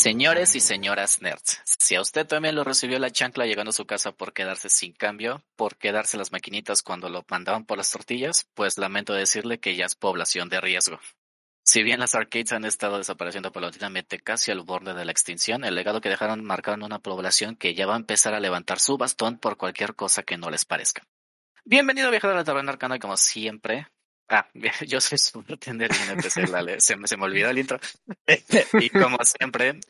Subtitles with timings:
[0.00, 3.84] Señores y señoras nerds, si a usted también lo recibió la chancla llegando a su
[3.84, 8.48] casa por quedarse sin cambio, por quedarse las maquinitas cuando lo mandaban por las tortillas,
[8.54, 10.98] pues lamento decirle que ya es población de riesgo.
[11.64, 15.74] Si bien las arcades han estado desapareciendo paulatinamente casi al borde de la extinción, el
[15.74, 19.36] legado que dejaron marcaron una población que ya va a empezar a levantar su bastón
[19.36, 21.02] por cualquier cosa que no les parezca.
[21.66, 23.86] Bienvenido viajero a la taberna arcana como siempre,
[24.30, 24.46] Ah,
[24.86, 27.78] yo soy su bartender y empecé la se, se me olvidó el intro.
[28.80, 29.80] y como siempre,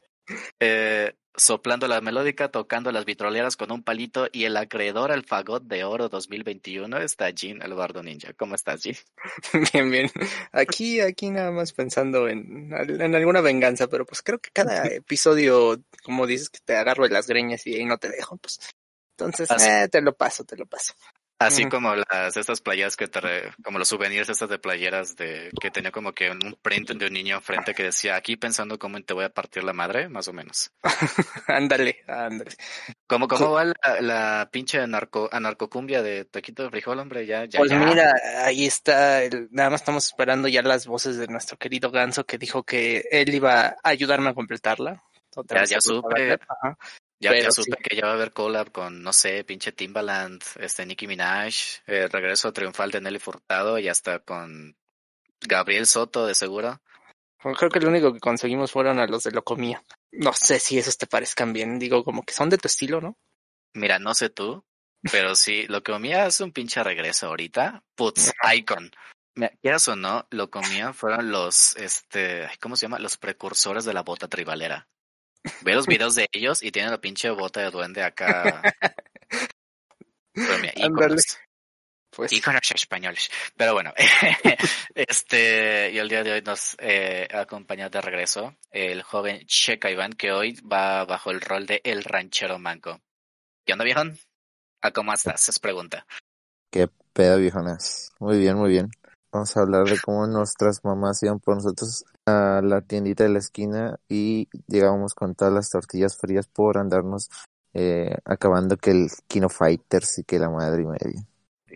[0.58, 5.62] eh, soplando la melódica, tocando las vitroleras con un palito y el acreedor al fagot
[5.64, 8.32] de oro 2021 está Jin, el bardo ninja.
[8.32, 8.96] ¿Cómo estás, Jin?
[9.74, 10.10] Bien, bien.
[10.52, 15.78] Aquí, aquí nada más pensando en, en alguna venganza, pero pues creo que cada episodio,
[16.02, 18.58] como dices, que te agarro de las greñas y ahí no te dejo, pues
[19.20, 20.94] entonces, eh, te lo paso, te lo paso.
[21.40, 23.20] Así como las estas playas que te
[23.64, 27.14] como los souvenirs estas de playeras de que tenía como que un print de un
[27.14, 30.34] niño enfrente que decía aquí pensando cómo te voy a partir la madre, más o
[30.34, 30.70] menos.
[31.46, 32.50] ándale, ándale.
[33.06, 37.24] ¿Cómo, cómo va la, la pinche anarco, anarcocumbia de Taquito de Frijol, hombre?
[37.24, 38.12] Ya, ya, pues mira,
[38.44, 42.36] ahí está, el, nada más estamos esperando ya las voces de nuestro querido Ganso que
[42.36, 45.02] dijo que él iba a ayudarme a completarla.
[45.48, 46.38] ya, ya supe.
[47.20, 50.86] Ya, ya supe que ya va a haber collab con, no sé, pinche Timbaland, este
[50.86, 51.54] Nicki Minaj,
[51.86, 54.74] el regreso triunfal de Nelly Furtado y hasta con
[55.40, 56.80] Gabriel Soto de seguro.
[57.38, 59.82] Creo que lo único que conseguimos fueron a los de Locomía.
[60.12, 63.18] No sé si esos te parezcan bien, digo, como que son de tu estilo, ¿no?
[63.74, 64.64] Mira, no sé tú,
[65.12, 67.82] pero sí, Locomía es un pinche regreso ahorita.
[67.94, 68.90] Putz, icon.
[69.62, 72.98] Quieras o no, Locomía fueron los, este, ¿cómo se llama?
[72.98, 74.88] Los precursores de la bota tribalera.
[75.62, 78.62] Ve los videos de ellos y tienen la pinche bota de duende acá.
[80.76, 81.38] íconos.
[82.10, 82.32] Pues.
[82.32, 83.30] Íconos españoles.
[83.56, 83.92] Pero bueno,
[84.94, 90.12] este, y el día de hoy nos eh, acompaña de regreso el joven Checa Iván,
[90.14, 93.00] que hoy va bajo el rol de El Ranchero Manco.
[93.64, 94.18] ¿Qué onda, viejón?
[94.82, 95.48] ¿A cómo estás?
[95.48, 96.04] Es pregunta.
[96.70, 98.12] ¿Qué pedo, viejonas?
[98.18, 98.90] Muy bien, muy bien.
[99.32, 103.38] Vamos a hablar de cómo nuestras mamás iban por nosotros a la tiendita de la
[103.38, 107.28] esquina y llegábamos con todas las tortillas frías por andarnos
[107.72, 111.26] eh, acabando que el Kino Fighters y que la madre y media.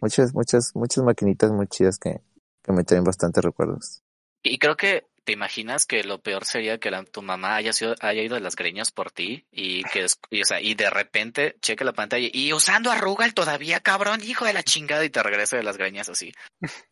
[0.03, 2.21] Muchas, muchas, muchas maquinitas muy chidas que,
[2.63, 4.03] que me traen bastantes recuerdos.
[4.43, 8.23] Y creo que te imaginas que lo peor sería que tu mamá haya sido, haya
[8.23, 11.85] ido de las greñas por ti y que, y, o sea, y de repente cheque
[11.85, 15.63] la pantalla y usando arruga todavía, cabrón, hijo de la chingada, y te regrese de
[15.63, 16.33] las greñas así.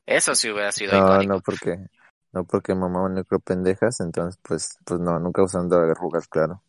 [0.06, 1.76] Eso sí hubiera sido No, no, porque,
[2.32, 6.62] no porque mamá no creo pendejas, entonces pues, pues no, nunca usando arrugas, claro.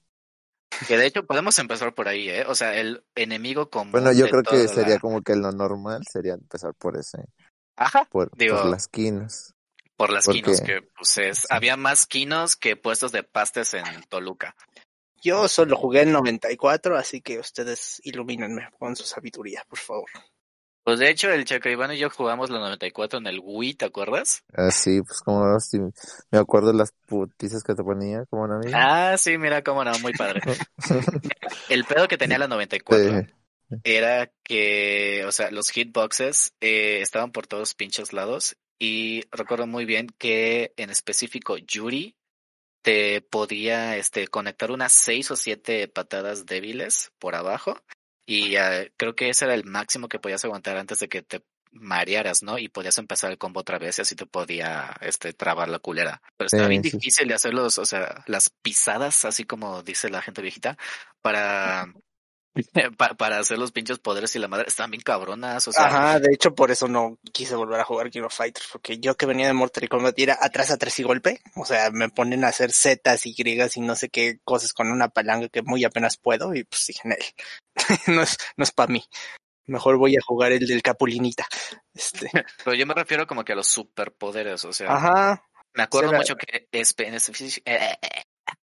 [0.88, 2.45] Que de hecho podemos empezar por ahí, ¿eh?
[2.47, 3.91] O sea, el enemigo común.
[3.91, 7.25] Bueno, yo creo que sería como que lo normal sería empezar por ese.
[7.78, 8.06] Ajá.
[8.12, 9.53] Por, por las quinas.
[9.96, 14.56] Por las quinos, que pues es, había más quinos que puestos de pastes en Toluca.
[15.22, 20.09] Yo solo jugué en 94, así que ustedes ilumínenme con su sabiduría, por favor.
[20.84, 23.86] Pues de hecho, el Chaco Iván y yo jugamos la 94 en el Wii, ¿te
[23.86, 24.44] acuerdas?
[24.54, 25.80] Ah, sí, pues como no, sí,
[26.30, 30.12] me acuerdo las putizas que te ponía, como no Ah, sí, mira cómo no, muy
[30.12, 30.42] padre.
[31.70, 33.22] el pedo que tenía la 94
[33.86, 39.85] era que, o sea, los hitboxes eh, estaban por todos pinchos lados y recuerdo muy
[39.85, 42.17] bien que en específico Yuri
[42.81, 47.81] te podía este, conectar unas seis o siete patadas débiles por abajo
[48.25, 51.45] y uh, creo que ese era el máximo que podías aguantar antes de que te
[51.71, 52.57] marearas, ¿no?
[52.57, 56.21] Y podías empezar el combo otra vez y así te podía este trabar la culera.
[56.35, 60.41] Pero estaba bien difícil de hacerlos, o sea, las pisadas, así como dice la gente
[60.41, 60.77] viejita,
[61.21, 61.88] para
[63.18, 65.86] para hacer los pinches poderes y la madre están bien cabronas, o sea.
[65.86, 69.16] Ajá, de hecho por eso no quise volver a jugar King of Fighters, porque yo
[69.16, 72.44] que venía de Mortal Kombat era atrás a tres y golpe, o sea, me ponen
[72.44, 75.84] a hacer Zetas y griegas y no sé qué cosas con una palanca que muy
[75.84, 77.02] apenas puedo y pues dije,
[78.08, 79.03] no es, no es para mí.
[79.66, 81.47] Mejor voy a jugar el del Capulinita.
[81.94, 82.30] Este.
[82.66, 84.94] Pero yo me refiero como que a los superpoderes, o sea.
[84.94, 85.48] Ajá.
[85.75, 86.94] Me acuerdo mucho que es,
[87.66, 87.98] eh,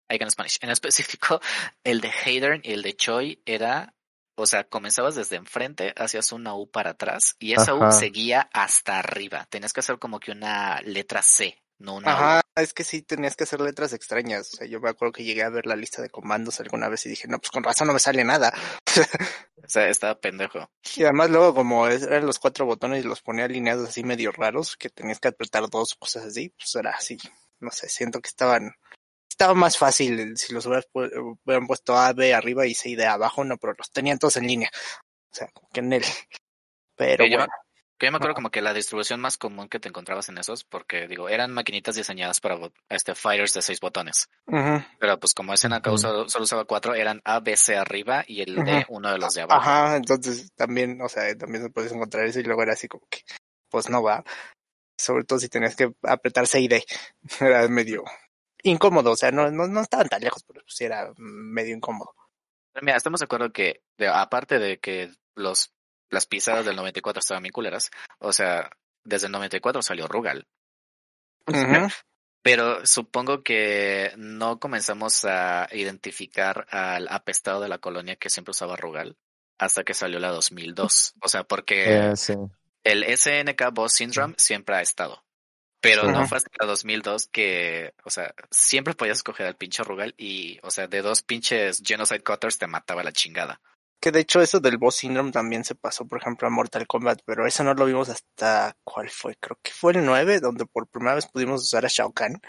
[0.09, 0.59] en Spanish.
[0.63, 1.41] En específico,
[1.85, 3.95] el de Hayden y el de Choi era,
[4.37, 8.99] o sea, comenzabas desde enfrente, hacías una U para atrás y esa U seguía hasta
[8.99, 9.47] arriba.
[9.51, 13.37] Tenías que hacer como que una letra C, no una Ajá, es que sí tenías
[13.37, 14.53] que hacer letras extrañas.
[14.55, 17.07] O sea, yo me acuerdo que llegué a ver la lista de comandos alguna vez
[17.07, 18.53] y dije, no, pues con razón no me sale nada.
[19.65, 20.71] o sea, estaba pendejo.
[20.97, 24.77] Y además luego como eran los cuatro botones y los ponía alineados así medio raros,
[24.77, 27.19] que tenías que apretar dos cosas así, pues era así.
[27.61, 28.73] No sé, siento que estaban
[29.39, 33.57] estaba más fácil si los hubieran, puesto A, B arriba y C de abajo, no,
[33.57, 34.69] pero los tenían todos en línea.
[35.31, 36.03] O sea, como que en él.
[36.97, 37.47] Pero bueno.
[37.97, 40.63] Que yo me acuerdo como que la distribución más común que te encontrabas en esos,
[40.63, 42.57] porque digo, eran maquinitas diseñadas para
[42.89, 44.29] este fighters de seis botones.
[45.01, 45.99] Pero pues como SNK Ujú.
[45.99, 48.97] solo, solo usaba cuatro, eran A, B, C arriba y el D Ujú.
[48.99, 49.61] uno de los de abajo.
[49.61, 53.07] Ajá, entonces también, o sea, también se puedes encontrar eso y luego era así como
[53.09, 53.23] que,
[53.69, 54.25] pues no va.
[54.97, 56.85] Sobre todo si tenías que apretar C y D.
[57.41, 58.05] Era medio
[58.63, 62.15] incómodo, o sea, no, no, no estaban tan lejos, pero sí era medio incómodo.
[62.73, 65.73] Pero mira, estamos de acuerdo que, de- aparte de que los,
[66.11, 68.71] las pisadas del 94 estaban bien culeras, o sea,
[69.05, 70.47] desde el 94 salió Rugal.
[72.43, 78.77] Pero supongo que no comenzamos a identificar al apestado de la colonia que siempre usaba
[78.77, 79.17] Rugal
[79.59, 81.15] hasta que salió la 2002.
[81.21, 82.35] O sea, porque Eh, sí.
[82.85, 85.25] el SNK Boss Syndrome siempre ha estado.
[85.81, 90.15] Pero no fue hasta la 2002 que, o sea, siempre podías escoger al pinche Rugal
[90.19, 93.61] y, o sea, de dos pinches Genocide Cutters te mataba la chingada.
[94.01, 97.21] Que de hecho eso del Boss Syndrome también se pasó, por ejemplo, a Mortal Kombat,
[97.25, 99.37] pero eso no lo vimos hasta, ¿cuál fue?
[99.41, 102.41] Creo que fue el 9, donde por primera vez pudimos usar a Shao Kahn.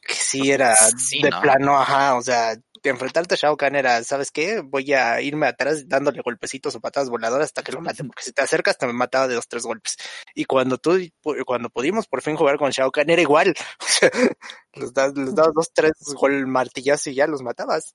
[0.00, 1.40] Que sí era Sí, de ¿no?
[1.40, 2.56] plano, ajá, o sea,
[2.90, 4.60] enfrentarte a Shao Kahn era, ¿sabes qué?
[4.60, 8.32] Voy a irme atrás dándole golpecitos o patadas voladoras hasta que lo mate, porque si
[8.32, 9.96] te acercas te me mataba de dos, tres golpes.
[10.34, 10.98] Y cuando tú,
[11.46, 13.54] cuando pudimos por fin jugar con Shao Kahn era igual,
[14.74, 17.94] los, das- les dabas dos, tres gol martillazos y ya los matabas.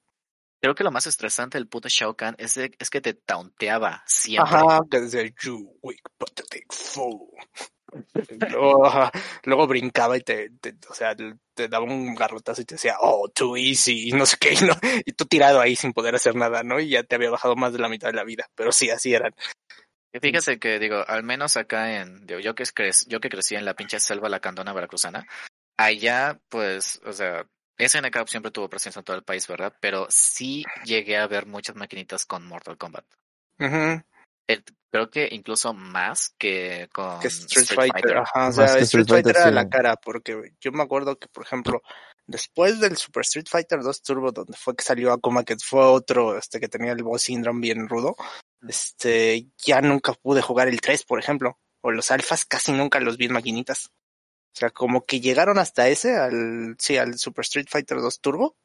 [0.60, 4.04] Creo que lo más estresante del puto Shao Kahn es, de- es que te taunteaba
[4.08, 4.56] siempre.
[4.56, 7.30] Ajá, que decía, you weak pathetic fool.
[9.44, 11.16] Luego, brincaba y te, te- o sea,
[11.54, 14.66] te daba un garrotazo y te decía, oh, too easy, y no sé qué, y,
[14.66, 16.80] no- y tú tirado ahí sin poder hacer nada, ¿no?
[16.80, 19.14] Y ya te había bajado más de la mitad de la vida, pero sí, así
[19.14, 19.34] eran.
[20.14, 23.56] Y Fíjese que digo, al menos acá en, digo, yo que cre- yo que crecí
[23.56, 25.28] en la pinche selva lacandona veracruzana,
[25.78, 27.46] allá pues, o sea,
[27.78, 29.74] SNK siempre tuvo presencia en todo el país, ¿verdad?
[29.80, 33.06] Pero sí llegué a ver muchas maquinitas con Mortal Kombat.
[34.92, 39.34] Creo que incluso más que con Que Street, Fighter, ajá, o sea, Street Street Fighter
[39.34, 39.56] Fighter, era sí.
[39.56, 41.82] la cara, porque yo me acuerdo que, por ejemplo,
[42.26, 46.38] después del Super Street Fighter 2 Turbo, donde fue que salió Akuma, que fue otro,
[46.38, 48.16] este, que tenía el boss syndrome bien rudo,
[48.68, 53.18] este, ya nunca pude jugar el 3, por ejemplo, o los alfas casi nunca los
[53.18, 53.88] vi en maquinitas.
[53.88, 58.58] O sea, como que llegaron hasta ese, al, sí, al Super Street Fighter 2 Turbo,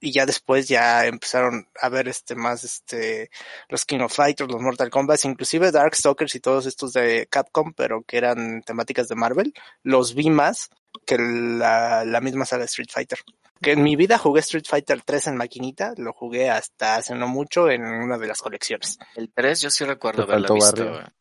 [0.00, 3.30] y ya después ya empezaron a ver este más este
[3.68, 8.02] los King of Fighters, los Mortal Kombat, inclusive Darkstalkers y todos estos de Capcom, pero
[8.02, 10.70] que eran temáticas de Marvel, los vi más
[11.06, 13.18] que la, la misma saga de Street Fighter.
[13.62, 17.28] Que en mi vida jugué Street Fighter 3 en maquinita, lo jugué hasta hace no
[17.28, 18.98] mucho en una de las colecciones.
[19.14, 20.84] El 3 yo sí recuerdo haberlo visto.
[20.86, 21.12] barrio.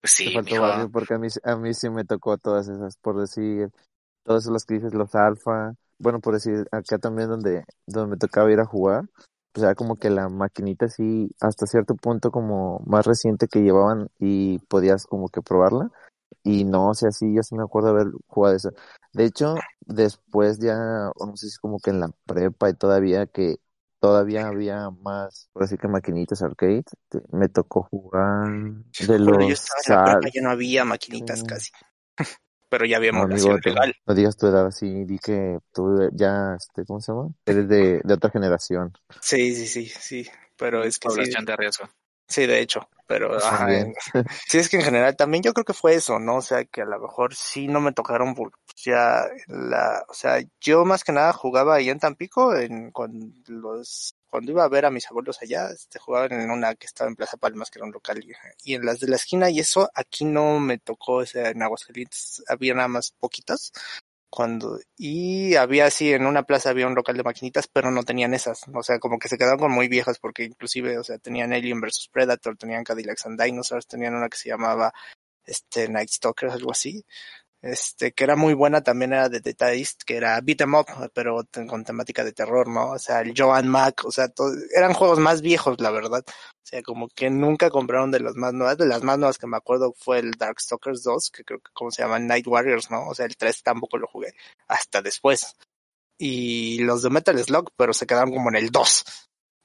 [0.00, 0.60] Pues Te sí, faltó mijo.
[0.60, 3.70] barrio porque a mí, a mí sí me tocó todas esas, por decir,
[4.24, 8.50] todas las que dices, los alfa, bueno, por decir, acá también donde, donde me tocaba
[8.50, 9.04] ir a jugar,
[9.52, 14.08] pues era como que la maquinita sí, hasta cierto punto como más reciente que llevaban
[14.18, 15.90] y podías como que probarla,
[16.42, 18.70] y no, o sea, sí, yo sí me acuerdo haber jugado eso.
[19.12, 23.26] De hecho, después ya, o no sé si como que en la prepa y todavía
[23.26, 23.56] que
[24.00, 26.84] todavía había más, por así que maquinitas arcade,
[27.32, 28.48] me tocó jugar
[29.00, 31.46] de Cuando los yo estaba en la prepa ya no había maquinitas Sí.
[31.46, 31.70] casi.
[32.70, 33.94] Pero ya había No, amigo, te- legal.
[34.06, 37.28] no digas tu edad así, di que tú ya, este, ¿cómo se llama?
[37.46, 38.92] Eres de, de otra generación.
[39.20, 40.30] Sí, sí, sí, sí.
[40.56, 41.88] Pero es que sí, Población de riesgo.
[42.28, 42.88] sí, de hecho.
[43.06, 43.94] Pero ajá, en-
[44.48, 46.36] sí es que en general también yo creo que fue eso, ¿no?
[46.36, 50.14] O sea, que a lo mejor sí no me tocaron porque pues, ya la, o
[50.14, 54.68] sea, yo más que nada jugaba ahí en Tampico, en cuando los, cuando iba a
[54.68, 57.78] ver a mis abuelos allá, este, jugaban en una que estaba en Plaza Palmas, que
[57.78, 58.24] era un local,
[58.64, 61.62] y, en las de la esquina y eso, aquí no me tocó, o sea, en
[61.62, 63.72] Aguascalientes había nada más poquitas,
[64.30, 68.32] cuando, y había así, en una plaza había un local de maquinitas, pero no tenían
[68.32, 71.52] esas, o sea, como que se quedaron como muy viejas, porque inclusive, o sea, tenían
[71.52, 74.92] Alien vs Predator, tenían Cadillacs and Dinosaurs, tenían una que se llamaba,
[75.44, 77.04] este, Night Stalker, algo así,
[77.62, 80.86] este, que era muy buena, también era de Data East, que era beat 'em up,
[81.12, 82.92] pero con temática de terror, ¿no?
[82.92, 86.24] O sea, el Joan Mac, o sea, todo- eran juegos más viejos, la verdad.
[86.26, 88.78] O sea, como que nunca compraron de las más nuevas.
[88.78, 91.90] De las más nuevas que me acuerdo fue el Darkstalkers 2, que creo que como
[91.90, 93.08] se llama Night Warriors, ¿no?
[93.08, 94.34] O sea, el 3 tampoco lo jugué
[94.68, 95.56] hasta después.
[96.18, 99.04] Y los de Metal Slug, pero se quedaron como en el 2.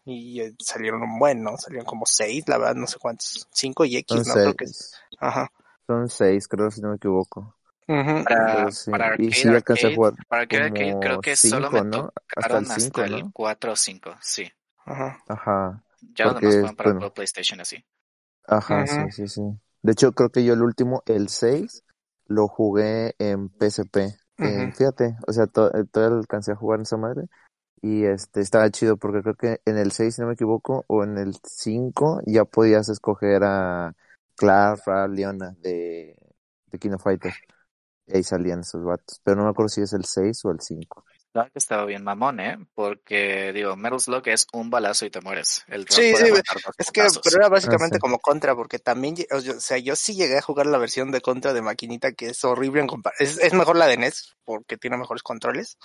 [0.06, 1.58] Y eh, salieron un buen, ¿no?
[1.58, 3.48] Salieron como 6, la verdad, no sé cuántos.
[3.52, 4.34] 5 y X, Son ¿no?
[4.34, 4.94] Creo que seis.
[5.20, 5.52] Ajá.
[5.88, 7.55] Son seis, creo, si no me equivoco.
[7.88, 8.24] Ujú.
[8.24, 11.36] Para, Pero sí, para y arcade, sí alcancé a arcade, jugar para arcade, creo que
[11.36, 12.12] solo cinco, me ¿no?
[12.36, 13.34] Hasta el hasta cinco, el ¿no?
[13.34, 14.52] 4 o 5, sí.
[14.86, 15.20] Ajá.
[15.28, 15.84] Ajá,
[16.16, 17.12] Ya los Porque, demás fueron para bueno.
[17.14, 17.86] PlayStation así.
[18.48, 18.86] ajá, Ujú.
[18.88, 19.42] sí, sí, sí.
[19.82, 21.84] De hecho, creo que yo el último, el 6,
[22.28, 24.16] lo jugué en PSP.
[24.42, 24.74] Eh, Ujú.
[24.76, 27.24] fíjate, o sea, to- eh, todavía alcancé a jugar en esa madre.
[27.82, 31.04] Y este, estaba chido porque creo que en el 6, si no me equivoco, o
[31.06, 33.96] en el 5, ya podías escoger a
[34.36, 36.18] Clara, Leona de,
[36.68, 37.34] de King of Fighter.
[38.08, 39.20] Y ahí salían esos vatos.
[39.24, 41.04] Pero no me acuerdo si es el 6 o el 5.
[41.32, 42.58] Claro que estaba bien mamón, ¿eh?
[42.76, 45.66] Porque, digo, Metal Slug es un balazo y te mueres.
[45.68, 46.42] El Sí, puede sí,
[46.78, 48.00] Es que, pero era básicamente Ah, sí.
[48.00, 51.52] como contra, porque también, o sea, yo sí llegué a jugar la versión de contra
[51.52, 54.96] de maquinita, que es horrible en compar es, es mejor la de NES, porque tiene
[54.98, 55.78] mejores controles,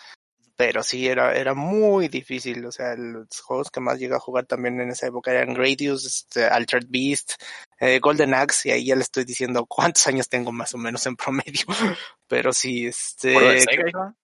[0.61, 4.45] pero sí era, era muy difícil, o sea, los juegos que más llegué a jugar
[4.45, 7.33] también en esa época eran Gradius, este, Altered Beast,
[7.79, 11.07] eh, Golden Axe, y ahí ya le estoy diciendo cuántos años tengo más o menos
[11.07, 11.65] en promedio,
[12.29, 13.33] pero sí, este...
[13.33, 14.15] ¿Puro de Sega, hijo?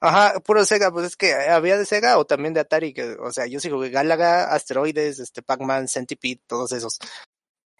[0.00, 3.32] Ajá, puro Sega, pues es que había de Sega o también de Atari, que, o
[3.32, 6.98] sea, yo sí jugué Galaga, Asteroides, este, Pac-Man, Centipede, todos esos.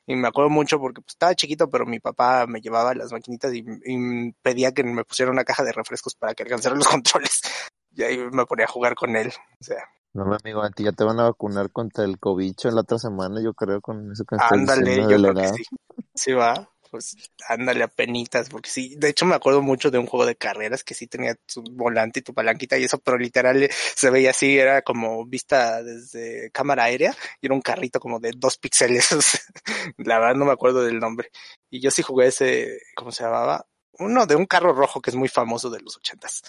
[0.07, 3.53] Y me acuerdo mucho porque pues, estaba chiquito, pero mi papá me llevaba las maquinitas
[3.53, 7.43] y, y pedía que me pusiera una caja de refrescos para que alcanzara los controles.
[7.99, 9.33] Y ahí me ponía a jugar con él.
[9.61, 9.83] O sea,
[10.15, 12.83] No, mi amigo, a ti ya te van a vacunar contra el cobicho en la
[12.83, 15.65] otra semana, yo creo, con eso que ándale, yo creo que sí.
[16.15, 17.17] Sí va, pues
[17.49, 20.85] ándale a penitas, porque sí, de hecho me acuerdo mucho de un juego de carreras
[20.85, 24.31] que sí tenía tu volante y tu palanquita y eso, pero literal eh, se veía
[24.31, 29.09] así, era como vista desde cámara aérea y era un carrito como de dos píxeles.
[29.97, 31.31] La verdad no me acuerdo del nombre.
[31.69, 33.67] Y yo sí jugué ese, ¿cómo se llamaba?
[33.99, 36.43] Uno de un carro rojo que es muy famoso de los ochentas.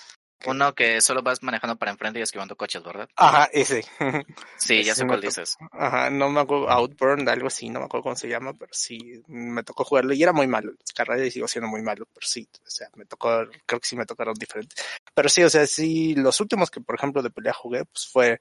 [0.46, 3.10] Uno que solo vas manejando para enfrente y esquivando coches, ¿verdad?
[3.16, 3.84] Ajá, ese.
[4.58, 5.58] Sí, ya Ese sé cuál dices.
[5.72, 9.22] Ajá, no me acuerdo, Outburn, algo así, no me acuerdo cómo se llama, pero sí,
[9.28, 12.26] me tocó jugarlo y era muy malo, las carreras y sigo siendo muy malo, pero
[12.26, 13.30] sí, o sea, me tocó,
[13.66, 14.84] creo que sí me tocaron diferentes.
[15.14, 18.40] Pero sí, o sea, sí, los últimos que, por ejemplo, de pelea jugué, pues fue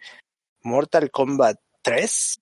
[0.62, 2.40] Mortal Kombat 3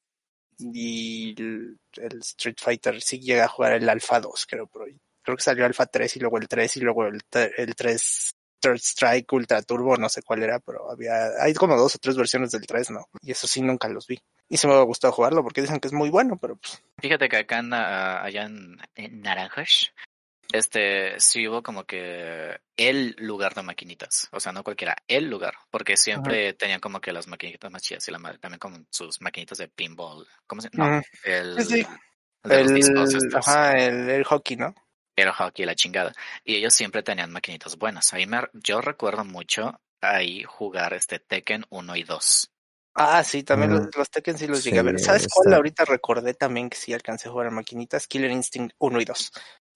[0.59, 4.87] y el, el Street Fighter, sí llegué a jugar el Alpha 2, creo, pero
[5.23, 7.21] creo que salió Alpha 3 y luego el 3 y luego el,
[7.57, 11.95] el 3 Third Strike Ultra Turbo, no sé cuál era, pero había, hay como dos
[11.95, 13.09] o tres versiones del 3, ¿no?
[13.23, 14.21] Y eso sí nunca los vi.
[14.49, 16.83] Y se me ha gustado jugarlo porque dicen que es muy bueno, pero pues.
[17.01, 19.93] Fíjate que acá en, ah, allá en, en Naranjas,
[20.53, 24.29] este, sí hubo como que el lugar de maquinitas.
[24.33, 25.55] O sea, no cualquiera, el lugar.
[25.71, 29.59] Porque siempre tenían como que las maquinitas más chidas y la, también con sus maquinitas
[29.59, 30.27] de pinball.
[30.47, 31.87] ¿Cómo se No, el, Sí,
[32.45, 34.75] el El, ajá, el, el hockey, ¿no?
[35.17, 36.13] Era hockey la chingada.
[36.45, 38.13] Y ellos siempre tenían maquinitas buenas.
[38.13, 42.51] Ahí me, yo recuerdo mucho ahí jugar este Tekken 1 y 2.
[42.95, 43.75] Ah, sí, también Mm.
[43.77, 44.99] los, los Tekken sí los Sí, llegué a ver.
[45.01, 45.47] ¿Sabes cuál?
[45.47, 49.05] está- Ahorita recordé también que sí alcancé a jugar en maquinitas, Killer Instinct 1 y
[49.05, 49.33] 2,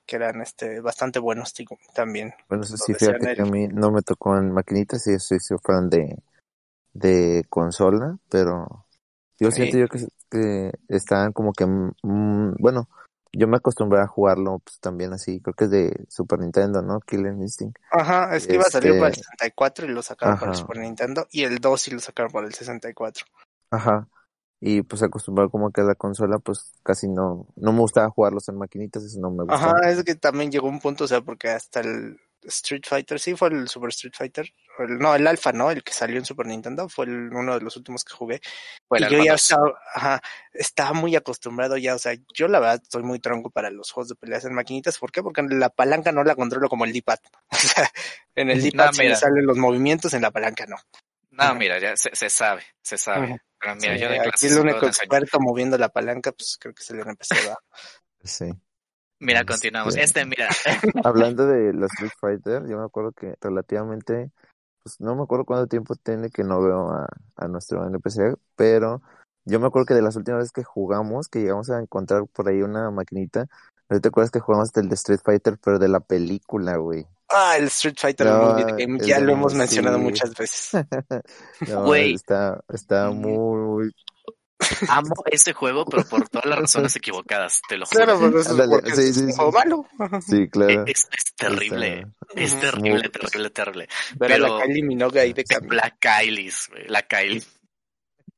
[0.07, 2.35] que eran este bastante buenos digo, también.
[2.49, 5.59] Bueno, eso sí, fíjate que a mí no me tocó en maquinitas, y soy, soy
[5.63, 6.19] fan de,
[6.93, 8.87] de consola, pero
[9.39, 9.57] yo Sí.
[9.57, 12.89] siento yo que, que estaban como que, mm, bueno,
[13.33, 17.01] yo me acostumbré a jugarlo pues, también así, creo que es de Super Nintendo, ¿no?
[17.01, 17.79] Killer Instinct.
[17.91, 20.57] Ajá, es que iba a salir para el Este- 64 y lo sacaron para el
[20.57, 20.61] Ajá.
[20.61, 23.27] Super Nintendo, y el 2 sí lo sacaron para el 64.
[23.71, 24.09] Ajá.
[24.63, 28.47] Y pues acostumbrado como que a la consola, pues casi no, no me gustaba jugarlos
[28.49, 29.79] en maquinitas, eso no me gustaba.
[29.79, 33.35] Ajá, es que también llegó un punto, o sea, porque hasta el Street Fighter, sí
[33.37, 35.71] fue el Super Street Fighter, el- no, el Alpha, ¿no?
[35.71, 38.41] El que salió en Super Nintendo, fue el- uno de los últimos que jugué.
[38.91, 39.43] Y yo ya 2.
[39.43, 43.71] estaba, ajá, estaba muy acostumbrado ya, o sea, yo la verdad estoy muy tronco para
[43.71, 45.23] los juegos de peleas en maquinitas, ¿por qué?
[45.23, 47.19] Porque la palanca no la controlo como el D-pad.
[47.53, 47.91] O sea,
[48.35, 50.77] en el D-pad No, se me salen los movimientos, en la palanca no.
[51.33, 51.55] No, Ajá.
[51.55, 53.41] mira, ya se, se sabe, se sabe.
[53.61, 56.83] Pero mira, Sí, yo de aquí el único experto moviendo la palanca, pues creo que
[56.83, 57.59] se le empezó a.
[58.25, 58.51] Sí.
[59.21, 59.97] Mira, Este- continuamos.
[59.97, 60.49] Este, mira,
[61.05, 64.31] Hablando de los Street Fighter, yo me acuerdo que relativamente,
[64.83, 69.03] pues no me acuerdo cuánto tiempo tiene que no veo a, a nuestro NPC, pero
[69.45, 72.49] yo me acuerdo que de las últimas veces que jugamos, que llegamos a encontrar por
[72.49, 73.47] ahí una maquinita,
[73.91, 77.07] ¿no te acuerdas que jugamos el de Street Fighter, pero de la película, güey?
[77.29, 80.03] Ah, el Street Fighter No, Game, ya lo hemos mencionado sí.
[80.03, 80.73] muchas veces.
[81.69, 82.15] No, Güey.
[82.15, 83.15] está, está Mm.
[83.21, 83.95] muy,
[84.89, 88.05] amo ese juego, pero por todas las razones equivocadas, te lo juro.
[88.05, 89.37] Claro, pero eso es Ándale, porque sí, es sí, un sí.
[89.37, 89.87] juego malo.
[90.21, 90.85] sí, claro.
[90.87, 93.89] Es, es terrible, es terrible, Muy- terrible, terrible.
[94.17, 95.75] Ver a la Pero- Kylie Minogue ahí de camino.
[95.75, 97.43] La Kylie, güey, la Kylie.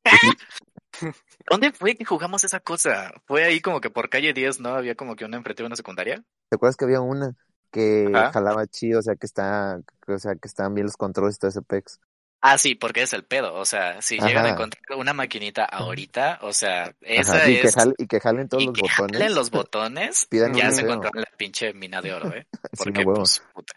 [1.51, 3.13] ¿Dónde fue que jugamos esa cosa?
[3.27, 4.71] Fue ahí como que por calle 10, ¿no?
[4.71, 6.23] Había como que una enfrente de una secundaria.
[6.49, 7.35] ¿Te acuerdas que había una
[7.71, 8.33] que Ajá.
[8.33, 11.49] jalaba chido, o sea, que está, o sea, que estaban bien los controles y todo
[11.49, 11.99] ese pex?
[12.43, 13.55] Ah, sí, porque es el pedo.
[13.55, 14.27] O sea, si Ajá.
[14.29, 17.75] llegan a encontrar una maquinita ahorita, o sea, esa Ajá, y, que es.
[17.77, 19.13] jale- y que jalen todos y los que botones.
[19.13, 22.47] jalen los botones, Pidan ya se encontraron la pinche mina de oro, ¿eh?
[22.75, 23.15] Sí, Porque, huevo.
[23.15, 23.75] pues, puta.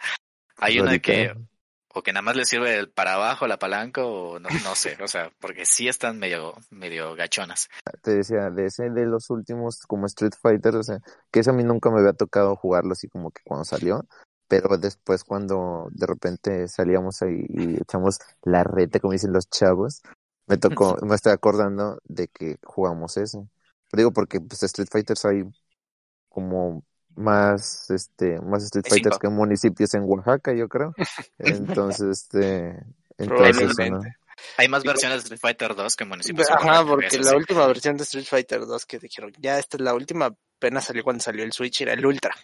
[0.58, 1.34] Hay una que,
[1.94, 4.98] o que nada más le sirve el para abajo, la palanca, o no, no sé,
[5.02, 7.70] o sea, porque sí están medio, medio gachonas.
[8.02, 11.00] te decía, de ese de los últimos como Street Fighter, o sea,
[11.32, 14.06] que eso a mí nunca me había tocado jugarlo así como que cuando salió,
[14.48, 20.02] pero después cuando de repente salíamos ahí y echamos la reta, como dicen los chavos,
[20.48, 23.40] me tocó, me estoy acordando de que jugamos ese.
[23.90, 25.44] Pero digo, porque pues Street Fighters hay
[26.30, 26.84] como
[27.16, 29.20] más este más Street Fighters cinco.
[29.20, 30.94] que municipios en Oaxaca, yo creo.
[31.40, 32.84] Entonces, este
[33.18, 33.74] entonces eso, ¿no?
[33.74, 34.16] Probablemente.
[34.58, 36.52] Hay más versiones de Street Fighter 2 que municipios.
[36.52, 39.78] Ajá, Oaxaca, porque eso la última versión de Street Fighter 2 que dijeron, ya esta
[39.78, 42.36] es la última, apenas salió cuando salió el Switch, era el Ultra.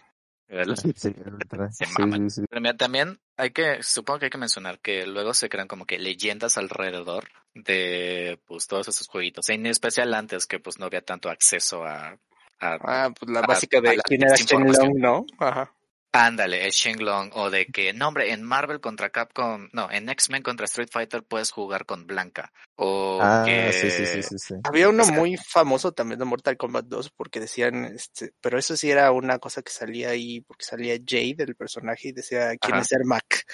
[0.76, 1.14] Sí, Sí,
[1.80, 2.44] sí, sí.
[2.48, 5.86] Pero mira, también hay que, supongo que hay que mencionar que luego se crean como
[5.86, 9.48] que leyendas alrededor de pues todos esos jueguitos.
[9.48, 12.18] En especial antes que pues no había tanto acceso a,
[12.60, 14.36] a Ah, pues la A- básica de la quién era.
[14.36, 15.24] Shenlong, ¿no?
[15.38, 15.72] Ajá.
[16.12, 20.42] Ándale, el Shenlong o de que no hombre, en Marvel contra Capcom, no, en X-Men
[20.42, 24.54] contra Street Fighter puedes jugar con Blanca o Ah, que sí, sí, sí, sí, sí.
[24.64, 28.58] Había uno O sea- muy famoso también de Mortal Kombat 2 porque decían, este, pero
[28.58, 32.56] eso sí era una cosa que salía ahí, porque salía Jade, el personaje, y decía
[32.60, 32.82] quién Ajá.
[32.82, 33.44] es Ermac.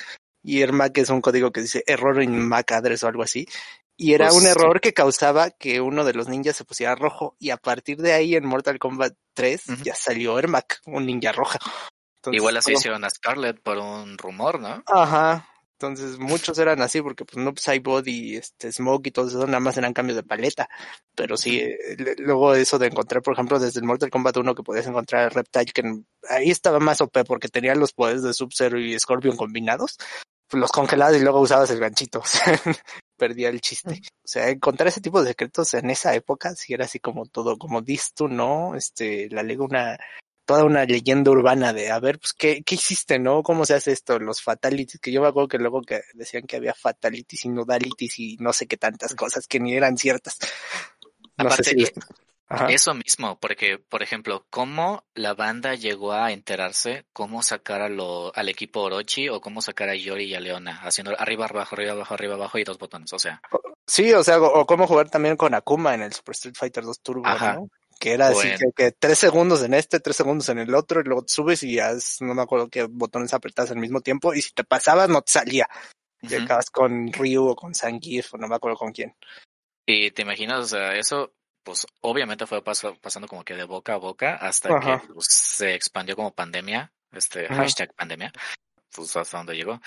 [0.42, 3.46] Y Ermac es un código que dice error in MAC address o algo así.
[3.96, 4.48] Y era Pues, un sí.
[4.48, 7.36] error que causaba que uno de los ninjas se pusiera rojo.
[7.40, 9.82] Y a partir de ahí en Mortal Kombat 3 Ujú.
[9.82, 11.58] ya salió Ermac, un ninja roja.
[12.18, 14.82] Entonces, igual así como- hicieron a Scarlet por un rumor, ¿no?
[14.86, 15.48] Ajá.
[15.80, 17.68] Entonces muchos eran así porque pues no pues
[18.08, 20.68] y este Smoke y todo eso nada más eran cambios de paleta.
[21.14, 24.64] Pero sí, eh, luego eso de encontrar, por ejemplo, desde el Mortal Kombat 1 que
[24.64, 28.80] podías encontrar el Reptile que ahí estaba más OP porque tenía los poderes de Sub-Zero
[28.80, 29.98] y Scorpion combinados.
[30.48, 32.22] Pues los congelabas y luego usabas el ganchito.
[33.16, 34.00] Perdía el chiste.
[34.24, 37.56] O sea, encontrar ese tipo de secretos en esa época sí era así como todo,
[37.56, 38.74] como dis tú, ¿no?
[38.74, 39.96] Este, la Lego una
[40.48, 43.42] toda una leyenda urbana de, a ver, pues, ¿qué, qué hiciste, no?
[43.42, 44.18] ¿Cómo se hace esto?
[44.18, 48.18] Los fatalities, que yo me acuerdo que luego que decían que había fatalities y nodalities
[48.18, 50.38] y no sé qué tantas cosas que ni eran ciertas.
[51.36, 51.86] No Aparte, sé si...
[52.70, 58.34] Eso mismo, porque, por ejemplo, cómo la banda llegó a enterarse cómo sacar a lo,
[58.34, 61.92] al equipo Orochi o cómo sacar a Yori y a Leona, haciendo arriba, abajo, arriba,
[61.92, 63.12] abajo, arriba, abajo y dos botones.
[63.12, 63.42] O sea,
[63.86, 66.84] Sí, o sea, o, o cómo jugar también con Akuma en el Super Street Fighter
[66.84, 67.54] 2 Turbo, Ajá.
[67.54, 67.68] ¿no?
[67.98, 68.58] Que era así, Bueno.
[68.58, 71.74] que, que tres segundos en este, tres segundos en el otro, y luego subes y
[71.76, 71.90] ya
[72.20, 75.32] no me acuerdo qué botones apretas al mismo tiempo, y si te pasabas no te
[75.32, 75.68] salía.
[76.22, 76.44] Y ujú.
[76.44, 79.14] acabas con Ryu o con Zangief, o no me acuerdo con quién.
[79.86, 81.32] y te imaginas, o sea, eso,
[81.64, 85.00] pues obviamente fue paso- pasando como que de boca a boca hasta Ajá.
[85.00, 87.56] que pues, se expandió como pandemia, este Ajá.
[87.56, 88.32] hashtag pandemia,
[88.94, 89.80] pues hasta donde llegó.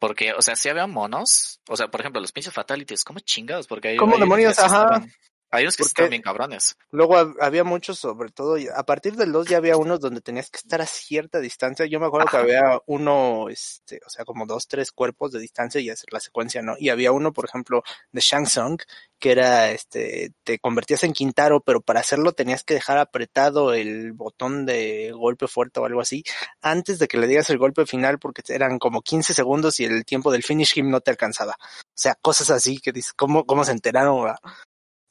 [0.00, 3.66] Porque, o sea, si había monos, o sea, por ejemplo, los pinches fatalities, ¿cómo chingados?
[3.68, 4.58] Porque hay, ¿Cómo hay demonios?
[4.58, 4.66] Ajá.
[4.84, 5.12] estaban-
[5.52, 6.74] hay unos que estaban bien cabrones.
[6.90, 10.50] Luego hab- había muchos, sobre todo, a partir del 2 ya había unos donde tenías
[10.50, 11.86] que estar a cierta distancia.
[11.86, 15.80] Yo me acuerdo que había uno, este, o sea, como dos, tres cuerpos de distancia
[15.80, 16.74] y hacer la secuencia, ¿no?
[16.78, 18.80] Y había uno, por ejemplo, de Shang Tsung,
[19.18, 24.12] que era, este, te convertías en Quintaro, pero para hacerlo tenías que dejar apretado el
[24.14, 26.24] botón de golpe fuerte o algo así,
[26.60, 30.04] antes de que le digas el golpe final, porque eran como 15 segundos y el
[30.04, 31.56] tiempo del finish him no te alcanzaba.
[31.60, 34.34] O sea, cosas así que dices, ¿cómo, cómo se enteraron?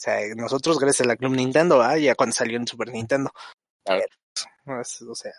[0.02, 1.96] O sea, nosotros gracias a la Club Nintendo, ¿ah?
[1.96, 3.32] ya cuando salió en Super Nintendo.
[3.86, 4.04] Claro.
[4.82, 5.32] Es- o sea,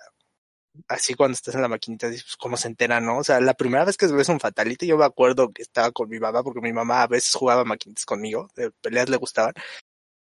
[0.86, 3.18] así cuando estás en la maquinita, pues, ¿cómo se entera, no?
[3.18, 6.08] O sea, la primera vez que ves un Fatality, yo me acuerdo que estaba con
[6.08, 9.52] mi mamá, porque mi mamá a veces jugaba maquinitas conmigo, de peleas le gustaban.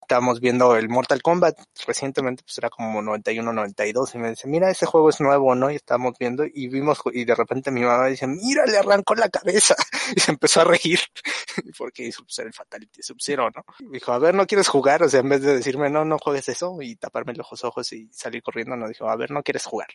[0.04, 4.70] Estábamos viendo el Mortal Kombat recientemente, pues era como 91, 92, y me dice, mira,
[4.70, 5.72] ese juego es nuevo, ¿no?
[5.72, 9.30] Y estábamos viendo y vimos, y de repente mi mamá dice, mira, le arrancó la
[9.30, 9.76] cabeza,
[10.16, 11.00] y se empezó a reír,
[11.78, 13.64] porque hizo pues, el Fatality Sub-Zero, ¿no?
[13.92, 15.04] Dijo, a ver, ¿no quieres jugar?
[15.04, 18.10] O sea, en vez de decirme, no, no juegues eso, y taparme los ojos y
[18.14, 19.88] salir corriendo, no dijo, a ver, ¿no quieres jugar?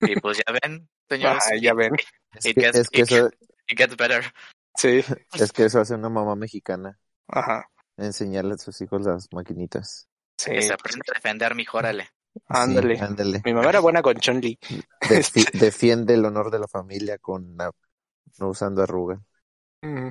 [0.00, 1.42] Y pues ya ven, señores.
[1.50, 1.94] Ah, ya ven.
[2.34, 3.30] Es It que, gets- es, que it- eso,
[3.66, 4.24] it gets better.
[4.76, 6.98] Sí, es que eso hace una mamá mexicana,
[7.28, 10.08] ajá, enseñarle a sus hijos las maquinitas.
[10.36, 12.08] sí, Que se aprende a defender, mijórale.
[12.48, 12.96] ándale.
[12.96, 13.42] Sí, ándale.
[13.44, 14.58] Mi mamá era buena con Chun-Li.
[15.08, 17.70] Defi- defiende el honor de la familia con la-
[18.38, 19.20] no usando arruga.
[19.82, 20.10] Mm,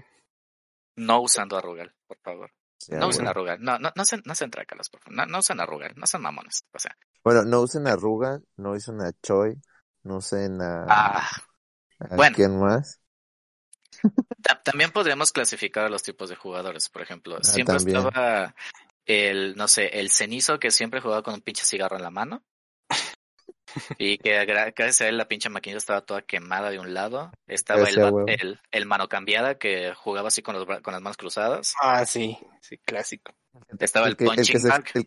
[0.96, 2.52] No usando arrugal, por favor.
[2.78, 3.30] Sí, No usen bueno.
[3.32, 3.62] arrugal.
[3.62, 5.18] No, no, no sean, no sean trácalas, por favor.
[5.18, 5.94] No, no usen arrugal.
[5.96, 6.66] No sean mamones.
[6.72, 9.56] O sea, Bueno, no usen arruga, no usen a Choi,
[10.04, 11.30] no usen a, ah,
[12.00, 12.36] a bueno.
[12.36, 13.00] quién más.
[14.42, 16.90] Ta- También podríamos clasificar a los tipos de jugadores.
[16.90, 17.98] Por ejemplo, siempre Ah, también.
[17.98, 18.56] estaba
[19.06, 22.44] el, no sé, el cenizo que siempre jugaba con un pinche cigarro en la mano.
[23.98, 27.32] Y que gra- gracias a él la pinche maquinita estaba toda quemada de un lado.
[27.48, 31.74] Estaba el, el, el mano cambiada que jugaba así con, los, con las manos cruzadas.
[31.82, 33.34] Ah, sí, sí, clásico.
[33.80, 34.86] Estaba el, que, el que punching bag.
[34.94, 35.06] el,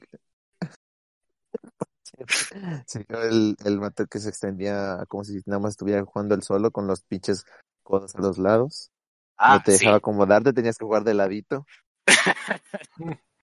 [2.87, 6.71] Sí, el, el mato que se extendía como si nada más estuviera jugando el solo
[6.71, 7.45] con los pinches
[7.87, 8.91] codos a los lados.
[9.39, 11.67] Ah, no te dejaba acomodar, te tenías que jugar de ladito.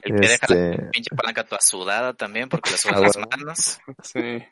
[0.00, 3.12] El que deja la Este, pinche palanca toda sudada también porque le sudan Ah, las
[3.14, 3.28] bueno.
[3.30, 3.78] manos.
[4.02, 4.44] Sí.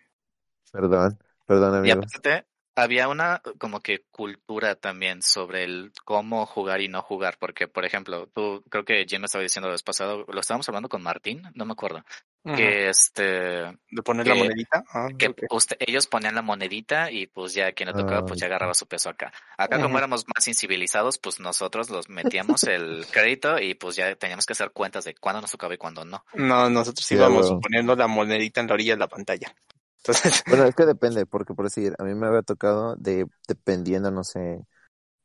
[0.72, 2.04] perdón, perdón Y amigos.
[2.06, 2.46] aparte,
[2.76, 7.84] había una como que cultura también sobre el cómo jugar y no jugar, porque por
[7.84, 11.02] ejemplo, tú creo que Jim me estaba diciendo la vez pasado, lo estábamos hablando con
[11.02, 12.04] Martín, no me acuerdo,
[12.44, 14.84] que este de poner la que- monedita.
[14.92, 18.46] Ah, que usted- ellos ponían la monedita y pues ya quien le tocaba pues ya
[18.46, 18.48] Ah.
[18.48, 19.32] agarraba su peso acá.
[19.58, 24.46] Acá como éramos más incivilizados, pues nosotros los metíamos el crédito y pues ya teníamos
[24.46, 26.24] que hacer cuentas de cuándo nos tocaba y cuándo no.
[26.34, 29.54] No, nosotros Sí, íbamos poniendo la monedita en la orilla de la pantalla.
[29.98, 34.10] Entonces, Bueno, es que depende, porque por decir, a mí me había tocado de, dependiendo,
[34.10, 34.60] no sé,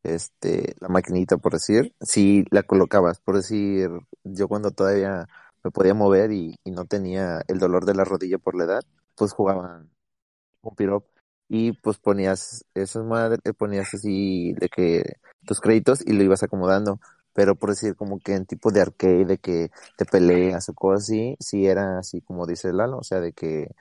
[0.04, 3.90] este, la maquinita, por decir, si la colocabas, por decir,
[4.24, 5.28] yo cuando todavía
[5.64, 8.82] me podía mover y, y no tenía el dolor de la rodilla por la edad,
[9.16, 9.86] pues jugaba
[10.62, 11.06] un pirop
[11.50, 15.04] y pues ponías esas madres, ponías así de que
[15.46, 17.00] tus créditos y lo ibas acomodando.
[17.34, 21.04] Pero por decir como que en tipo de arcade, de que te peleas o cosas
[21.06, 23.72] así, sí era así como dice Lalo, o sea, de que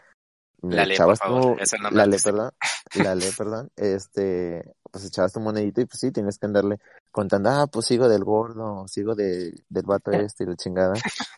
[0.62, 2.36] le La ley, por echabas favor, tu- es el nombre la ley, artístico.
[2.36, 2.52] perdón,
[2.94, 6.78] la perdón, este, pues echabas tu monedita y pues sí, tienes que andarle
[7.10, 10.94] contando, ah, pues sigo del gordo, sigo de, del vato este y la chingada,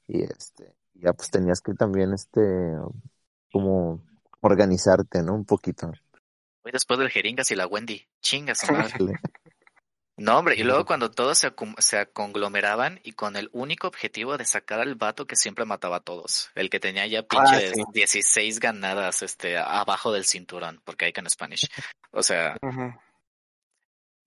[0.08, 2.40] y este, ya pues tenías que también, este,
[3.52, 4.02] como
[4.40, 5.34] organizarte, ¿no?
[5.34, 5.90] Un poquito.
[6.64, 9.20] Hoy después del jeringas y la Wendy, chinga su madre.
[10.16, 14.44] No, hombre, y luego cuando todos se, se conglomeraban y con el único objetivo de
[14.44, 17.82] sacar al vato que siempre mataba a todos, el que tenía ya pinches sí.
[17.92, 21.68] 16 ganadas este abajo del cinturón, porque hay que en Spanish.
[22.12, 22.94] O sea, ujú.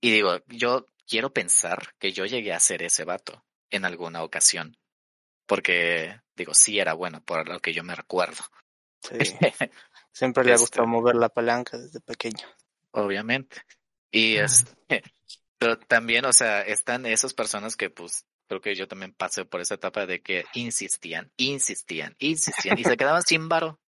[0.02, 4.78] Y digo, yo quiero pensar que yo llegué a ser ese vato en alguna ocasión,
[5.46, 8.44] porque digo, sí era bueno por lo que yo me recuerdo.
[9.02, 9.12] Sí.
[10.12, 12.48] Siempre le ha Este- gustado mover la palanca desde pequeño.
[12.92, 13.62] Obviamente.
[14.12, 14.72] Y este,
[15.60, 19.62] pero también, o sea, están esas personas que pues creo que yo también pasé por
[19.62, 23.80] esa etapa de que insistían, insistían, insistían y se quedaban sin varo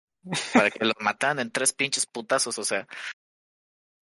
[0.53, 2.87] para que lo mataran en tres pinches putazos, o sea,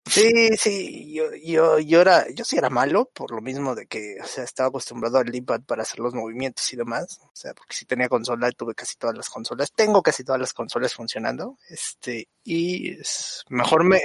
[0.05, 4.17] Sí, sí, yo, yo, yo era, yo sí era malo, por lo mismo de que,
[4.21, 7.19] o sea, estaba acostumbrado al D-pad para hacer los movimientos y demás.
[7.23, 9.71] O sea, porque si tenía consola, tuve casi todas las consolas.
[9.73, 11.57] Tengo casi todas las consolas funcionando.
[11.69, 14.01] Este, y es- mejor me,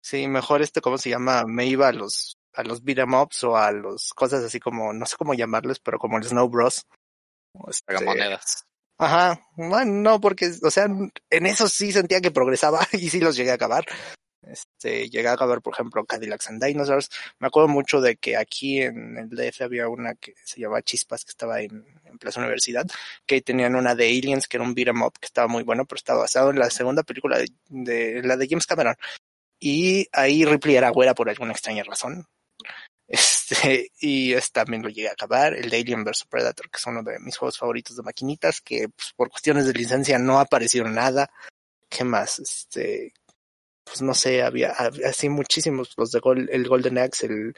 [0.00, 1.44] sí, mejor este, ¿cómo se llama?
[1.46, 4.92] Me iba a los, a los beat 'em ups o a los cosas así como,
[4.92, 6.84] no sé cómo llamarles, pero como el Snow Bros.
[7.68, 8.64] Este, monedas.
[8.98, 10.84] Ajá, bueno, no, porque, o sea,
[11.30, 13.84] en eso sí sentía que progresaba y sí los llegué a acabar.
[14.46, 17.10] Este, llegué a acabar, por ejemplo, Cadillacs and Dinosaurs.
[17.38, 21.24] Me acuerdo mucho de que aquí en el DF había una que se llamaba Chispas,
[21.24, 21.84] que estaba en,
[22.18, 22.86] Plaza Universidad,
[23.26, 25.84] que tenían una de Aliens, que era un beat 'em up, que estaba muy bueno,
[25.84, 28.96] pero estaba basado en la segunda película de, la de James Cameron.
[29.60, 32.26] Y ahí Ripley era güera por alguna extraña razón.
[33.08, 36.86] Este, y este también lo llegué a acabar, el de Alien vs Predator, que es
[36.86, 40.82] uno de mis juegos favoritos de maquinitas, que pues, por cuestiones de licencia no apareció
[40.84, 41.30] nada.
[41.88, 42.40] ¿Qué más?
[42.40, 43.12] Este,
[43.86, 47.54] pues no sé, había, había así muchísimos, los de Gol- el Golden Axe, el,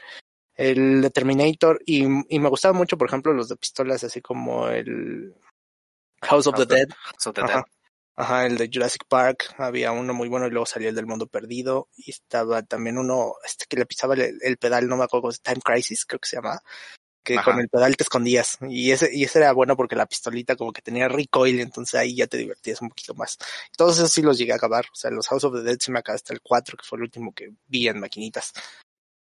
[0.55, 4.67] el de Terminator, y, y me gustaban mucho, por ejemplo, los de pistolas, así como
[4.69, 5.33] el
[6.21, 7.53] House of the House of- Dead, the Ajá.
[7.55, 7.63] Dead.
[8.15, 11.25] Ajá, el de Jurassic Park, había uno muy bueno y luego salió el del mundo
[11.27, 15.29] perdido y estaba también uno este que le pisaba el, el pedal, no me acuerdo,
[15.41, 16.59] Time Crisis creo que se llama,
[17.23, 17.51] que Ajá.
[17.51, 20.71] con el pedal te escondías y ese y ese era bueno porque la pistolita como
[20.71, 23.37] que tenía recoil, entonces ahí ya te divertías un poquito más.
[23.77, 25.91] Todos esos sí los llegué a acabar, o sea, los House of the Dead se
[25.91, 28.53] me acabó hasta el 4, que fue el último que vi en maquinitas.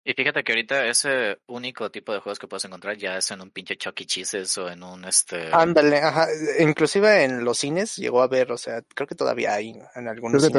[0.07, 3.41] Y fíjate que ahorita ese único tipo de juegos que puedes encontrar ya es en
[3.41, 4.05] un pinche Chuck E.
[4.05, 5.49] Cheese's o en un este...
[5.51, 6.27] Ándale, ajá,
[6.59, 10.43] inclusive en los cines llegó a ver, o sea, creo que todavía hay en algunos
[10.43, 10.51] sí.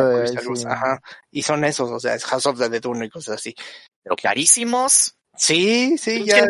[0.68, 3.54] ajá, y son esos, o sea, es House of the Dead 1 y cosas así.
[4.02, 5.16] Pero carísimos.
[5.36, 6.44] Sí, sí, ya.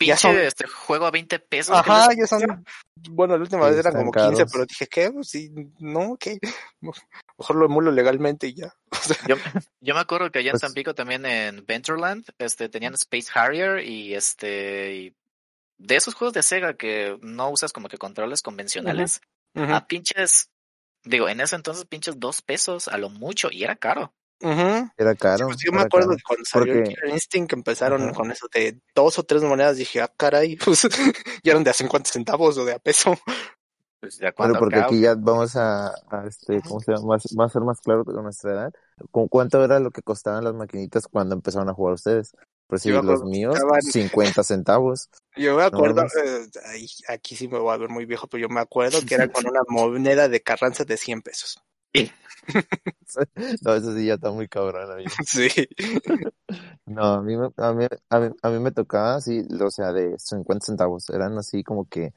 [0.00, 1.76] Pinche Ya son- este juego a 20 pesos.
[1.76, 2.64] Ajá, que ya son.
[3.10, 4.50] Bueno, la última Sí, vez eran como 15, caros.
[4.52, 5.10] pero dije, ¿qué?
[5.12, 6.38] Pues sí, no, ¿qué?
[7.38, 8.72] Mejor lo emulo legalmente y ya.
[8.92, 9.36] O sea, Yo,
[9.80, 13.84] yo me acuerdo que allá en Pues- Tampico también en Ventureland este, tenían Space Harrier
[13.86, 15.16] y este y
[15.78, 19.20] de esos juegos de Sega que no usas como que controles convencionales
[19.54, 20.50] ujú, a pinches
[21.04, 25.46] digo en ese entonces pinches dos pesos a lo mucho y era caro Era caro.
[25.46, 26.16] Pues yo me acuerdo caro.
[26.16, 29.76] que cuando salió el Porque- Killer Instinct empezaron con eso de dos o tres monedas,
[29.76, 30.82] dije, ah, caray, pues
[31.42, 33.18] ya eran de a 50 centavos o de a peso.
[34.00, 37.06] pues ya Bueno, porque acá- aquí ya vamos a, a este, ¿cómo se llama?
[37.16, 38.72] Más- Va a ser más claro con nuestra edad.
[39.10, 42.32] ¿Con cuánto era lo que costaban las maquinitas cuando empezaron a jugar ustedes?
[42.66, 45.08] Pues sí, los míos, estaban- 50 centavos.
[45.36, 48.48] Yo me acuerdo, eh, ay, aquí sí me voy a ver muy viejo, pero yo
[48.48, 51.60] me acuerdo que era con una moneda de Carranza de 100 pesos.
[53.62, 55.10] No, eso sí ya está muy cabrón, amigo.
[55.26, 55.48] Sí.
[56.86, 59.92] No, a mí, me- a mí, a mí, a mí me tocaba así, o sea,
[59.92, 61.08] de 50 centavos.
[61.10, 62.12] Eran así como que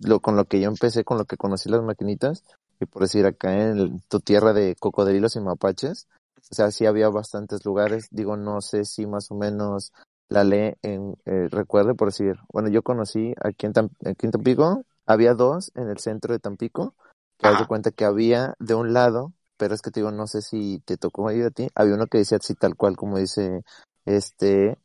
[0.00, 2.44] lo con lo que yo empecé, con lo que conocí las maquinitas.
[2.80, 6.08] Y por decir, acá en el- tu tierra de cocodrilos y mapaches,
[6.50, 8.08] o sea, sí había bastantes lugares.
[8.10, 9.92] Digo, no sé si más o menos
[10.28, 14.32] la ley en, eh, recuerde por decir, bueno, yo conocí aquí en, Tam- aquí en
[14.32, 16.94] Tampico, había dos en el centro de Tampico,
[17.42, 17.66] De Ajá.
[17.66, 20.96] cuenta que había de un lado, pero es que te digo, no sé si te
[20.96, 23.62] tocó ahí a ti, había uno que decía así tal cual como dice,
[24.04, 24.78] este,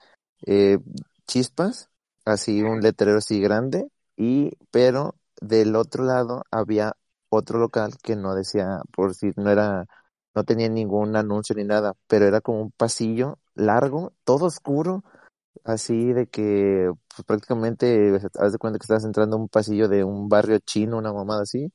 [0.46, 0.80] eh,
[1.28, 1.90] chispas,
[2.26, 6.96] así un letrero así grande, y, pero del otro lado había
[7.30, 9.86] otro local que no decía, por si no era,
[10.34, 15.04] no tenía ningún anuncio ni nada, pero era como un pasillo largo, todo oscuro,
[15.64, 20.04] así de que pues, prácticamente haz de cuenta que estás entrando a un pasillo de
[20.04, 21.72] un barrio chino, una mamada así.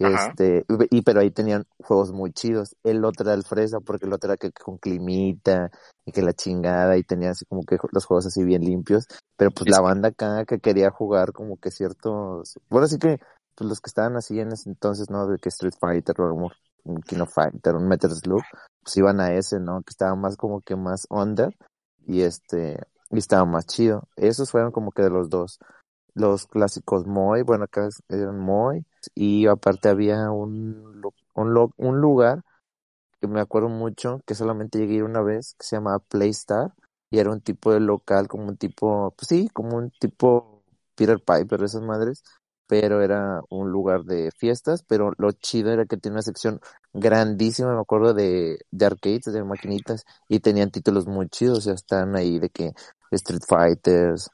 [0.00, 0.28] Ajá.
[0.28, 2.76] Este, y pero ahí tenían juegos muy chidos.
[2.84, 5.70] El otro era el fresa, porque el otro era que con climita
[6.04, 9.06] y que la chingada, y tenía así como que los juegos así bien limpios.
[9.36, 12.98] Pero pues Es la que- banda acá que quería jugar como que ciertos, bueno, sí
[12.98, 13.18] que
[13.54, 15.26] pues los que estaban así en ese entonces, ¿no?
[15.26, 18.42] De que Street Fighter o un- of Fighter, un Metal Slug,
[18.82, 19.78] pues iban a ese, ¿no?
[19.82, 21.56] Que estaba más como que más under
[22.06, 22.78] y este,
[23.10, 24.02] y estaba más chido.
[24.16, 25.58] Esos fueron como que de los dos.
[26.16, 31.02] Los clásicos Moy, bueno, acá eran Moy, y aparte había un,
[31.34, 32.42] un, un lugar
[33.20, 36.74] que me acuerdo mucho, que solamente llegué ir una vez, que se llamaba Playstar,
[37.10, 40.62] y era un tipo de local, como un tipo, pues sí, como un tipo
[40.94, 42.22] Peter Piper, esas madres,
[42.66, 46.60] pero era un lugar de fiestas, pero lo chido era que tenía una sección
[46.92, 52.16] grandísima, me acuerdo, de, de arcades, de maquinitas, y tenían títulos muy chidos, sea, estaban
[52.16, 52.72] ahí de que
[53.12, 54.28] Street Fighters,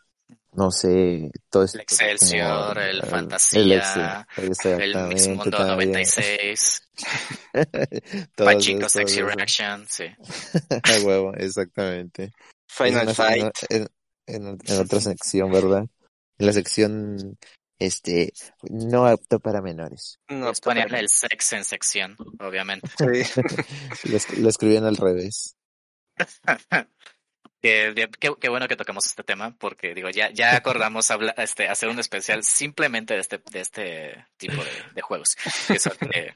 [0.55, 1.77] no sé, todo eso.
[1.79, 5.93] El Excelsior, el El Fantasía, Excel, El Mix exactamente, Mundo también.
[5.93, 6.83] 96,
[8.37, 9.35] Todos Pachinko Sexy esos.
[9.35, 10.05] Reaction, sí.
[10.83, 12.33] A huevo, exactamente.
[12.69, 13.55] Final una- Fight.
[13.71, 13.89] En,
[14.27, 15.87] en- en otra sección, ¿verdad?
[16.39, 17.39] En la sección,
[17.79, 20.19] este, no apto para menores.
[20.29, 22.89] No, Pues ponían el sex en sección, obviamente.
[22.99, 24.09] Sí.
[24.11, 25.57] Lo, lo escribían al revés.
[27.63, 31.69] Qué, qué- qué bueno que tocamos este tema, porque digo, ya, ya acordamos habla- este,
[31.69, 35.37] hacer un especial simplemente de este, de este tipo de, de juegos,
[35.69, 36.35] que son de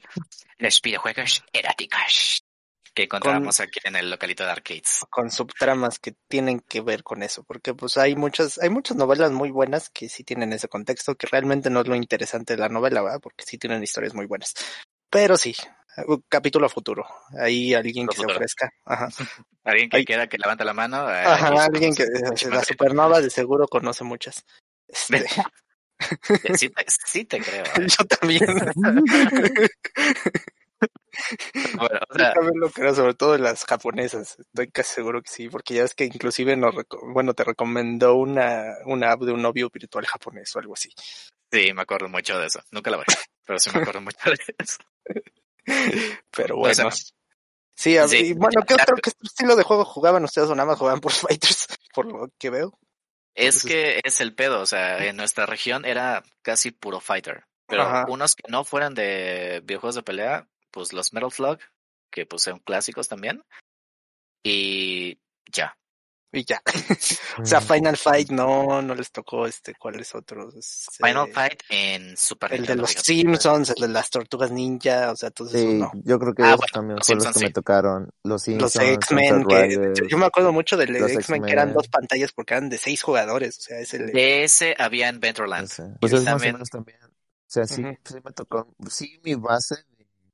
[0.58, 2.42] los videojuegos eróticos
[2.94, 5.04] que encontramos aquí en el localito de arcades.
[5.10, 9.32] con subtramas que tienen que ver con eso, porque pues hay muchas, hay muchas novelas
[9.32, 12.70] muy buenas que sí tienen ese contexto, que realmente no es lo interesante de la
[12.70, 13.20] novela, ¿verdad?
[13.20, 14.54] Porque sí tienen historias muy buenas.
[15.10, 15.54] Pero sí,
[16.06, 17.06] un capítulo futuro.
[17.38, 18.70] Ahí alguien que se ofrezca.
[18.84, 19.08] Ajá.
[19.64, 20.04] Alguien que Ay.
[20.04, 21.10] quiera que levante la mano.
[21.10, 22.42] eh, Ajá, aquí alguien que estamos.
[22.44, 24.44] la supernova de seguro conoce muchas.
[24.88, 25.24] Este,
[26.58, 27.64] Sí te, sí te creo.
[27.64, 27.86] eh.
[27.98, 28.44] yo también.
[31.78, 34.38] Bueno, o Yo sea, también lo creo, sobre todo las japonesas.
[34.38, 36.74] Estoy casi seguro que sí, porque ya es que inclusive nos
[37.14, 40.90] bueno, te recomendó una, una app de un novio virtual japonés o algo así.
[41.50, 42.60] sí, me acuerdo mucho de eso.
[42.70, 44.76] Nunca lo bajé, pero sí me acuerdo mucho de eso.
[46.36, 46.90] Pero bueno.
[47.74, 50.68] sí, a- sí, y bueno, ¿qué otro qué estilo de juego jugaban ustedes o nada
[50.68, 51.66] más jugaban por Fighters?
[51.94, 52.78] Por lo que veo.
[53.34, 57.44] Es Entonces- que es el pedo, o sea, en nuestra región era casi puro fighter.
[57.68, 58.06] Pero Ajá.
[58.08, 61.58] unos que no fueran de videojuegos de pelea, pues los Metal Slug,
[62.12, 63.42] que pues son clásicos también.
[64.44, 65.18] Y
[65.50, 65.76] ya.
[66.36, 66.60] Y ya.
[67.42, 67.60] o sea.
[67.60, 70.54] Final Fight no, no les tocó este, ¿cuáles otros?
[70.54, 72.90] Este, Final Fight en Super El de los.
[72.90, 75.90] Simpsons, el de las tortugas ninja, o sea, todos esos Sí, no.
[76.04, 77.52] yo creo que Ah, esos bueno, también los fueron los que me sí.
[77.52, 78.10] tocaron.
[78.22, 80.00] Los Simpsons, Los X-Men, que Riders.
[80.08, 81.74] yo, me acuerdo mucho del los X-Men que eran X-Men.
[81.74, 84.12] dos pantallas porque eran de seis jugadores, o sea, es el...
[84.12, 85.64] De ese había en Ventureland.
[85.64, 85.84] Ese.
[86.00, 86.98] Pues es más o también- menos también.
[87.02, 87.96] O sea, sí, Ujú.
[88.04, 88.68] sí me tocó.
[88.90, 89.76] Sí, mi base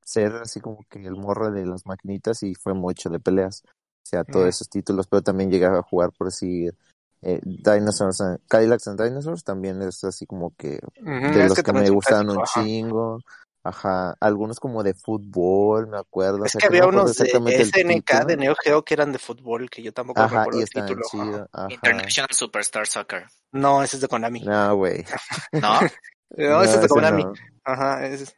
[0.03, 3.63] ser así como que el morro de las maquinitas y fue mucho de peleas.
[4.03, 6.75] O sea, todos esos títulos, pero también llegaba a jugar por decir
[7.21, 11.53] eh, Dinosaurs, and- Cadillacs and Dinosaurs también es así como que Ujú, de es los
[11.53, 12.61] que que, me gustaban un ajá.
[12.61, 13.19] chingo.
[13.65, 16.41] Ajá, algunos como de fútbol, me acuerdo.
[16.41, 18.35] o Es sea, que no había me acuerdo unos de SNK, de.
[18.35, 21.01] Neo Geo, que eran de fútbol, que yo tampoco Ajá, recuerdo y el título.
[21.05, 21.09] ajá.
[21.09, 21.49] chidos.
[21.53, 21.67] Ajá.
[21.73, 23.25] International Superstar Soccer.
[23.53, 24.41] No, ese es de Konami.
[24.41, 25.05] No, güey.
[25.53, 25.79] ¿No?
[26.35, 27.23] No, ese es de Konami.
[27.23, 27.33] no.
[27.63, 28.35] Ajá, ese es-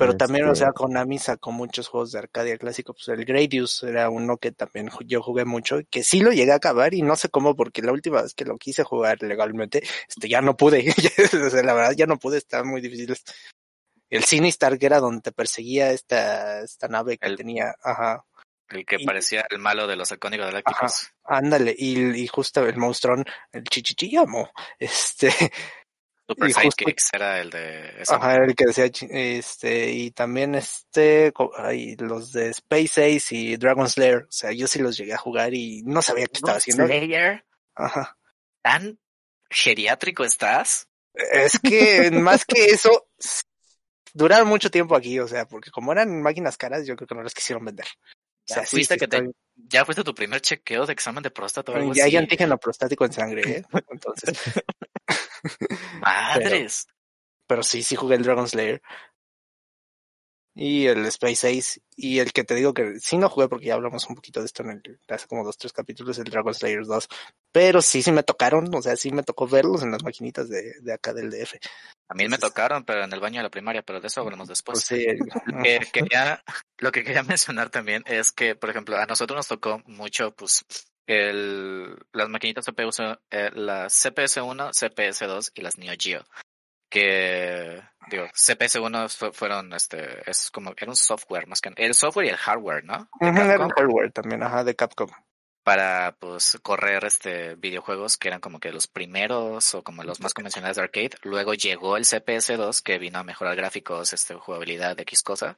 [0.00, 2.94] Pero también, o Este, sea, Konami sacó muchos juegos de Arcadia clásico.
[2.94, 6.56] Pues el Gradius era uno que también yo jugué mucho, que sí lo llegué a
[6.56, 10.28] acabar y no sé cómo, porque la última vez que lo quise jugar legalmente, este,
[10.28, 10.84] ya no pude.
[11.46, 13.22] o sea, la verdad ya no pude, estaban muy difíciles.
[14.08, 18.24] El Sinistar, que era donde te perseguía esta, esta nave que El- tenía, ajá,
[18.68, 21.10] El que Y- parecía el malo de los Icónicos Galácticos.
[21.24, 25.30] ándale, y, y justo el monstruón, el Chichichillamo, este,
[26.30, 30.54] Super y justo- Sidekicks era el de esa Ajá, el que decía, este, y también
[30.54, 35.12] este, ay, los de Space Ace y Dragon Slayer, o sea, yo sí los llegué
[35.14, 36.86] a jugar y no sabía qué estaba haciendo.
[36.86, 38.16] Slayer, Ajá.
[38.62, 38.98] ¿tan
[39.50, 40.86] geriátrico estás?
[41.14, 43.08] Es que más que eso,
[44.12, 47.22] duraron mucho tiempo aquí, o sea, porque como eran máquinas caras, yo creo que no
[47.24, 47.86] las quisieron vender.
[47.86, 49.32] O Ya sea, sí, fuiste sí que te- estoy-
[49.68, 53.04] ¿Ya fuiste tu primer chequeo de examen de próstata o algo ya hay antígeno prostático
[53.04, 53.62] en sangre, ¿eh?
[53.90, 54.38] Entonces,
[56.00, 56.86] Madres.
[57.46, 58.82] pero sí, sí jugué el Dragon Slayer.
[60.54, 63.74] y el Space Ace y el que te digo que sí no jugué porque ya
[63.74, 66.84] hablamos un poquito de esto en el, hace como dos, tres capítulos, el Dragon Slayer
[66.84, 67.08] 2,
[67.52, 70.74] pero sí, sí me tocaron, o sea, sí me tocó verlos en las maquinitas de,
[70.80, 71.54] de acá del DF.
[72.08, 74.48] A mí me tocaron, pero en el baño de la primaria, pero de eso hablamos
[74.48, 74.84] después.
[74.88, 75.06] Pues sí,
[75.64, 76.42] Eh, quería,
[76.78, 80.64] lo que quería mencionar también es que, por ejemplo, a nosotros nos tocó mucho, pues,
[81.06, 82.90] el, las maquinitas CPU,
[83.30, 86.24] eh, las CPS1, CPS2 y las Neo Geo.
[86.88, 92.26] Que, digo, CPS1 fu- fueron, este, es como, era un software más que, el software
[92.26, 93.08] y el hardware, ¿no?
[93.20, 95.08] Era el hardware también, ajá, de Capcom.
[95.62, 100.34] para, pues, correr, este, videojuegos que eran como que los primeros o como los más
[100.34, 101.10] convencionales de arcade.
[101.22, 105.56] Luego llegó el CPS2 que vino a mejorar gráficos, este, jugabilidad, X cosa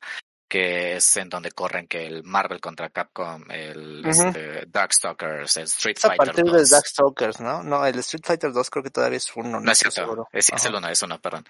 [0.52, 4.10] que es en donde corren que el Marvel contra Capcom, el Ujú.
[4.10, 6.52] este, Darkstalkers, el Street Es a Fighter partir 2.
[6.68, 7.62] de Darkstalkers, ¿no?
[7.62, 10.28] No, el Street Fighter 2 creo que todavía es uno, No es estoy cierto, seguro.
[10.30, 11.46] es, es el uno, es uno, perdón.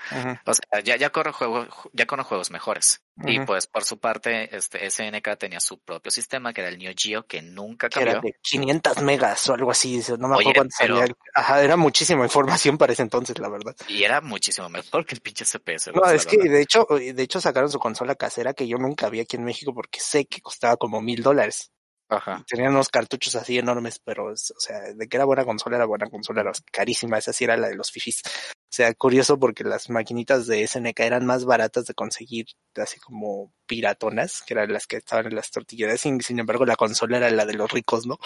[0.46, 3.02] O sea, ya, ya corre juego, ya corre juegos mejores.
[3.25, 6.92] Y pues por su parte, este SNK tenía su propio sistema que era el Neo
[6.96, 8.33] Geo que nunca que era cambió.
[8.33, 11.14] de 500 megas o algo así, no me Oye, acuerdo cuánto pero- salía.
[11.35, 13.77] Ajá, era muchísima información para ese entonces, la verdad.
[13.88, 15.92] Y era muchísimo mejor que el pinche CPS.
[15.92, 16.53] No, es que verdad.
[16.53, 19.75] de hecho, de hecho sacaron su consola casera que yo nunca vi aquí en México
[19.75, 21.70] porque sé que costaba como mil dólares.
[22.12, 22.44] Ajá.
[22.46, 26.11] Tenían unos cartuchos así enormes, pero, o sea, de que era buena consola, era buena
[26.11, 28.22] consola, era carísima, esa sí era la de los fifis.
[28.27, 32.46] O sea, curioso porque las maquinitas de SNK eran más baratas de conseguir,
[32.77, 36.77] así como piratonas, que eran las que estaban en las tortillerías, sin, sin embargo la
[36.77, 38.18] consola era la de los ricos, ¿no?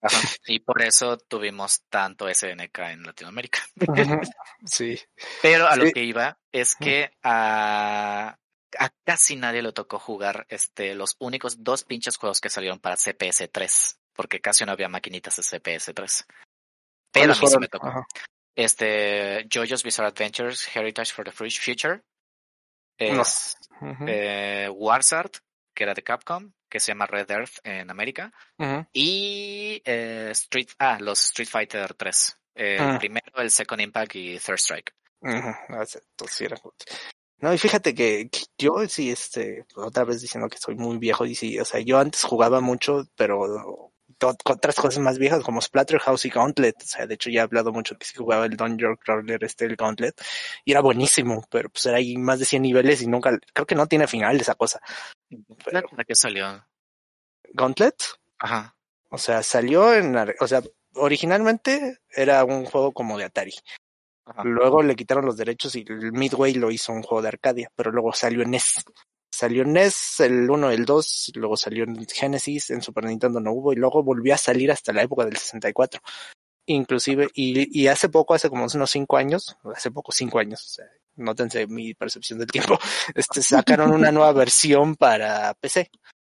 [0.00, 0.18] Ajá.
[0.46, 3.60] Y por eso tuvimos tanto SNK en Latinoamérica.
[4.64, 4.98] sí.
[5.42, 8.38] Pero a lo que iba es que a,
[8.78, 12.96] a casi nadie le tocó jugar este los únicos dos pinches juegos que salieron para
[12.96, 16.26] CPS 3, porque casi no había maquinitas de CPS 3.
[17.12, 17.86] Pero a ¿Cuáles mí sí me tocó.
[17.88, 18.06] Ajá.
[18.56, 22.02] Este JoJo's Bizarre Adventures Heritage for the Free Future.
[23.00, 23.22] No.
[23.22, 23.56] Es
[24.06, 25.38] eh, Warsart,
[25.74, 28.32] que era de Capcom, que se llama Red Earth en América.
[28.92, 32.38] Y eh, Street, ah, los Street Fighter 3.
[32.54, 32.98] El Ah.
[33.00, 34.94] primero, el Second Impact y Third Strike.
[35.22, 36.52] Ah, entonces.
[37.38, 41.26] No, y fíjate que, que yo sí, este, otra vez diciendo que soy muy viejo,
[41.26, 45.60] y sí, o sea, yo antes jugaba mucho, pero con otras cosas más viejas como
[45.60, 48.56] Splatterhouse y Gauntlet, o sea, de hecho ya he hablado mucho que sí jugaba el
[48.56, 50.18] Dungeon Crawler, este, el Gauntlet,
[50.64, 53.74] y era buenísimo, pero pues era ahí más de 100 niveles y nunca, creo que
[53.74, 54.80] no tiene final esa cosa.
[55.64, 56.64] Pero- ¿De qué salió?
[57.52, 57.96] Gauntlet,
[58.38, 58.74] Ajá.
[59.10, 60.62] o sea, salió en, o sea,
[60.94, 63.54] originalmente era un juego como de Atari.
[64.26, 64.42] Ajá.
[64.44, 67.92] Luego le quitaron los derechos y el Midway lo hizo un juego de Arcadia, pero
[67.92, 68.84] luego salió en NES.
[69.30, 73.52] Salió en NES el 1, el 2, luego salió en Genesis, en Super Nintendo no
[73.52, 76.00] hubo y luego volvió a salir hasta la época del 64.
[76.66, 80.68] Inclusive, y, y hace poco, hace como unos 5 años, hace poco 5 años, o
[80.68, 82.78] sea, nótense mi percepción del tiempo,
[83.14, 85.90] este, sacaron una nueva versión para PC.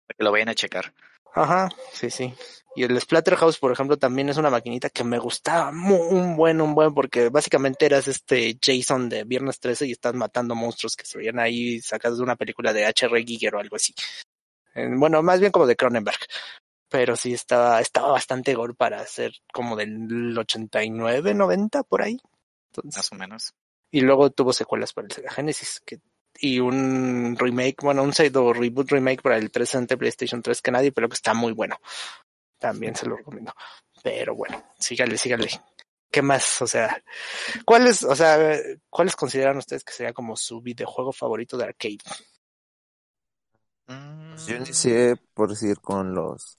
[0.07, 0.93] Para que lo vayan a checar.
[1.33, 2.33] Ajá, sí, sí.
[2.75, 6.59] Y el Splatterhouse, por ejemplo, también es una maquinita que me gustaba mu- un buen,
[6.59, 11.05] un buen, porque básicamente eras este Jason de Viernes 13 y estás matando monstruos que
[11.05, 13.23] se veían ahí sacados de una película de H.R.
[13.23, 13.93] Giger o algo así.
[14.75, 16.19] Bueno, más bien como de Cronenberg.
[16.89, 22.17] Pero sí estaba, estaba bastante gore para ser como del 89, 90, por ahí.
[22.71, 23.53] Entonces, Más o menos.
[23.91, 25.99] y luego tuvo secuelas para el Sega Genesis que,
[26.39, 30.91] y un remake, bueno, un pseudo reboot remake para el 360 PlayStation 3 que nadie,
[30.91, 31.77] pero que está muy bueno.
[32.57, 33.53] También se lo recomiendo.
[34.03, 35.49] Pero bueno, sígale, sígale.
[36.11, 36.61] ¿Qué más?
[36.61, 37.03] O sea,
[37.65, 38.37] ¿cuáles, o sea,
[38.89, 41.97] cuáles consideran ustedes que sería como su videojuego favorito de arcade?
[43.85, 46.57] Pues yo inicié por decir con los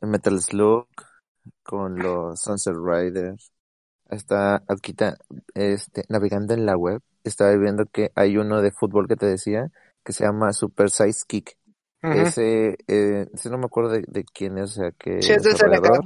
[0.00, 0.88] Metal Slug,
[1.62, 3.52] con los Sunset Riders.
[4.08, 4.94] Hasta aquí
[5.54, 9.70] este, navegando en la web, estaba viendo que hay uno de fútbol que te decía
[10.04, 11.56] que se llama Super Size Kick.
[12.02, 16.02] Ese, eh, no me acuerdo de, de quién es, o sea, que Sí, es desarrollador,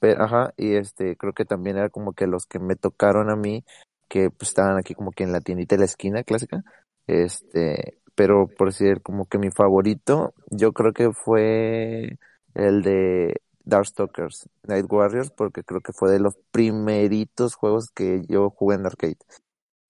[0.00, 3.36] pero, ajá, y este, creo que también era como que los que me tocaron a
[3.36, 3.64] mí,
[4.08, 6.64] que pues estaban aquí como que en la tiendita de la esquina clásica,
[7.06, 12.18] este, pero por decir como que mi favorito, yo creo que fue
[12.54, 18.50] el de Darkstalkers, Night Warriors, porque creo que fue de los primeritos juegos que yo
[18.50, 19.18] jugué en arcade.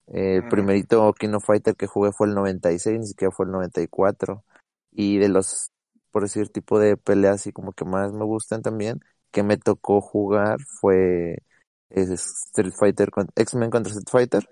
[0.07, 4.43] El primerito King of Fighter que jugué fue el 96, ni siquiera fue el 94.
[4.99, 5.71] Y de los,
[6.09, 10.01] por decir, tipo de peleas así como que más me gustan también, que me tocó
[10.01, 11.37] jugar fue
[11.91, 14.49] Street Fighter, con, X-Men contra Street Fighter.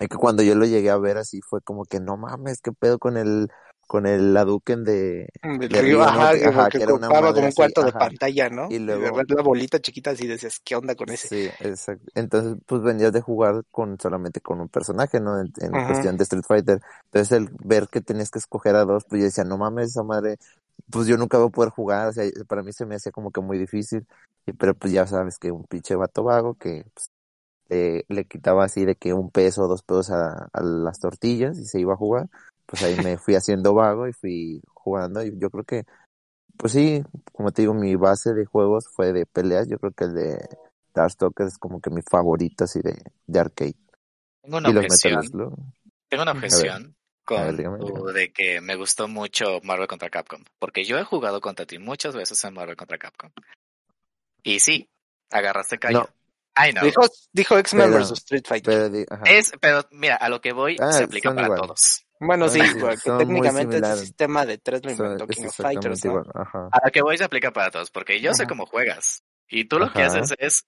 [0.00, 2.72] Y que cuando yo lo llegué a ver así fue como que no mames, qué
[2.72, 3.48] pedo con el
[3.88, 7.06] con el Hadouken de, Del de río, Ryu, ajá, Que- ajá, que que era una
[7.08, 7.98] ocupaba como un así, cuarto de ajá.
[7.98, 8.68] pantalla, ¿no?
[8.70, 11.26] Y Y luego- de ver la bolita chiquita así decías, ¿qué onda con ese?
[11.28, 12.04] Sí, exacto.
[12.14, 15.40] Entonces, pues venías de jugar con solamente con un personaje, ¿no?
[15.40, 16.80] En, en cuestión de Street Fighter.
[17.06, 20.02] Entonces, el ver que tenías que escoger a dos, pues yo decía, no mames, esa
[20.02, 20.36] madre,
[20.90, 22.08] pues yo nunca voy a poder jugar.
[22.08, 24.06] O sea, para mí se me hacía como que muy difícil.
[24.46, 27.10] Y, pero pues ya sabes que un pinche vato vago que pues,
[27.70, 31.58] le, le quitaba así de que un peso o dos pesos a, a las tortillas
[31.58, 32.28] y se iba a jugar.
[32.68, 35.24] Pues ahí me fui haciendo vago y fui jugando.
[35.24, 35.84] Y yo creo que,
[36.58, 37.02] pues sí,
[37.32, 39.68] como te digo, mi base de juegos fue de peleas.
[39.68, 40.48] Yo creo que el de
[40.92, 43.74] Darkstalkers es como que mi favorito así de, de arcade.
[44.42, 45.72] Tengo una y los objeción.
[46.10, 46.94] Tengo una objeción
[47.24, 47.78] con ver, dígame,
[48.12, 50.44] de que me gustó mucho Marvel contra Capcom.
[50.58, 53.30] Porque yo he jugado contra ti muchas veces en Marvel contra Capcom.
[54.42, 54.90] Y sí,
[55.30, 56.00] agarraste callo.
[56.00, 56.08] No.
[56.66, 56.84] I know.
[56.84, 57.02] Dijo,
[57.32, 58.90] dijo X-Men versus Street Fighter.
[59.08, 59.24] Pero.
[59.24, 62.04] Es, pero mira, a lo que voy Ah, se aplica para todos.
[62.20, 66.04] Bueno, sí, porque son técnicamente ese sistema de tres lo inventó es King of Fighters,
[66.04, 66.22] ¿no?
[66.34, 66.68] Ajá.
[66.72, 67.90] A lo que voy se aplica para todos.
[67.90, 69.22] Porque yo sé cómo juegas.
[69.48, 70.66] Y tú lo que haces es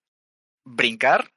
[0.64, 1.30] brincar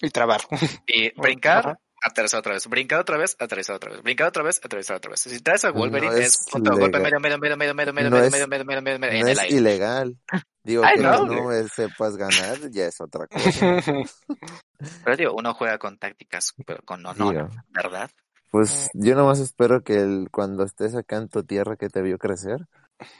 [0.00, 0.40] Y trabar.
[0.86, 1.78] y brincar, Ajá.
[2.02, 5.20] aterrizar otra vez, brincar otra vez, aterrizar otra vez, brincar otra vez, aterrizar otra vez.
[5.20, 8.10] Si traes a Wolverine No es es de golpe medio, medio, medio, medio, medio, medio,
[8.10, 10.16] No medio, es- medio, medio, medio, medio, medio, en No es ilegal.
[10.62, 13.76] Digo, que no eh, sepas ganar ya es otra cosa.
[15.04, 18.10] Pero digo, uno juega con tácticas, pero con honor, ¿verdad?
[18.50, 22.18] Pues yo nomás espero que el, cuando estés acá en tu tierra que te vio
[22.18, 22.66] crecer,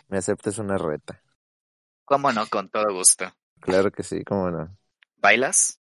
[0.08, 1.22] me aceptes una reta.
[2.04, 2.46] ¿Cómo no?
[2.48, 3.26] Con todo gusto.
[3.60, 4.76] Claro que sí, cómo no.
[5.16, 5.80] ¿Bailas?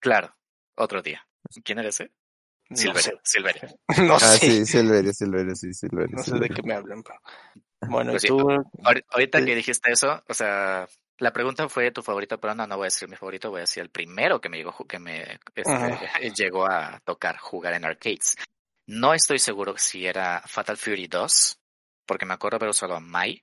[0.00, 0.34] Claro,
[0.76, 1.26] otro día.
[1.64, 2.12] ¿Quién eres, eh?
[2.68, 3.20] No Silverio, sé.
[3.22, 3.62] Silverio.
[4.08, 4.38] No Ah, sé.
[4.38, 6.16] sí, Silverio, Silverio, sí, Silverio.
[6.16, 7.18] No sé de qué me hablan, pero...
[7.86, 8.48] Bueno, Pues tú...
[9.12, 10.88] Ahorita que dijiste eso, o sea,
[11.18, 13.60] la pregunta fue tu favorito, pero no, no voy a decir mi favorito, voy a
[13.60, 15.72] decir el primero que me llegó, que me este,
[16.36, 18.36] llegó a tocar jugar en arcades.
[18.86, 21.58] No estoy seguro si era Fatal Fury 2,
[22.06, 23.42] porque me acuerdo haber usado a Mai.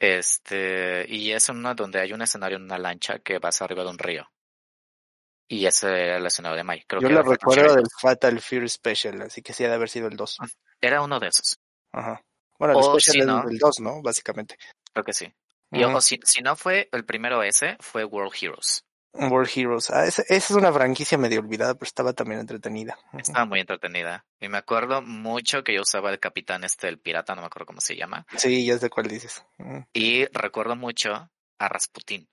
[0.00, 3.90] Este, y es uno donde hay un escenario en una lancha que vas arriba de
[3.90, 4.30] un río.
[5.48, 6.84] Y ese era el escenario de Mai.
[6.86, 7.92] Creo Yo que lo recuerdo del 2.
[8.00, 10.36] Fatal Fury Special, así que sí ha de haber sido el 2.
[10.80, 11.58] Era uno de esos,
[11.92, 12.22] Ajá.
[12.58, 14.02] Bueno, el O Special si es no- del 2, ¿no?
[14.02, 14.56] Básicamente.
[14.92, 15.32] creo que sí.
[15.70, 15.96] Y, Ujú.
[15.96, 18.84] o si, si no fue el primero ese, fue World Heroes.
[19.14, 19.90] World Heroes.
[19.90, 22.98] Ah, esa, es una franquicia medio olvidada, pero estaba también entretenida.
[23.18, 24.24] Estaba muy entretenida.
[24.40, 27.66] Y me acuerdo mucho que yo usaba el capitán este, el pirata, no me acuerdo
[27.66, 28.26] cómo se llama.
[28.36, 29.44] Sí, ya sé cuál dices.
[29.92, 32.28] Y recuerdo mucho a Rasputín.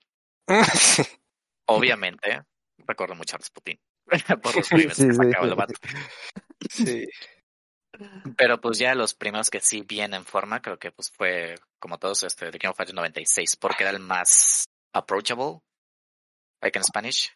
[0.48, 1.02] Sí.
[1.66, 2.42] Obviamente,
[2.86, 3.80] recuerdo mucho a Rasputín.
[4.42, 5.16] Por los memes Sí, que sí.
[5.16, 5.74] sacaba el vato.
[6.70, 7.06] Sí.
[8.36, 11.98] Pero pues ya los primeros que sí bien en forma, creo que pues fue, como
[11.98, 15.60] todos, este, de King of Fighters 96, porque era el más approachable,
[16.60, 17.30] like in Spanish.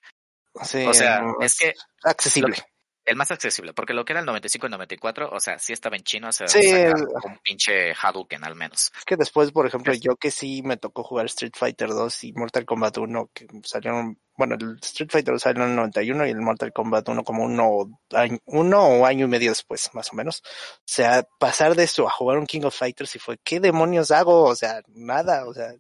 [0.63, 2.57] Sí, O sea, es que accesible.
[3.05, 5.97] el más accesible, porque lo que era el 95 y 94, o sea, sí estaba
[5.97, 6.95] en chino, o sea, Sí, el-
[7.25, 8.91] un pinche Hadouken al menos.
[8.99, 12.33] Es que después, por ejemplo, yo que sí me tocó jugar Street Fighter 2 y
[12.35, 16.41] Mortal Kombat 1, que salieron, bueno, el Street Fighter salió en el 91 y el
[16.41, 20.43] Mortal Kombat 1 como uno, año, uno o año y medio después, más o menos.
[20.45, 24.11] O sea, pasar de eso a jugar un King of Fighters y fue, ¿qué demonios
[24.11, 24.43] hago?
[24.45, 25.73] O sea, nada, o sea,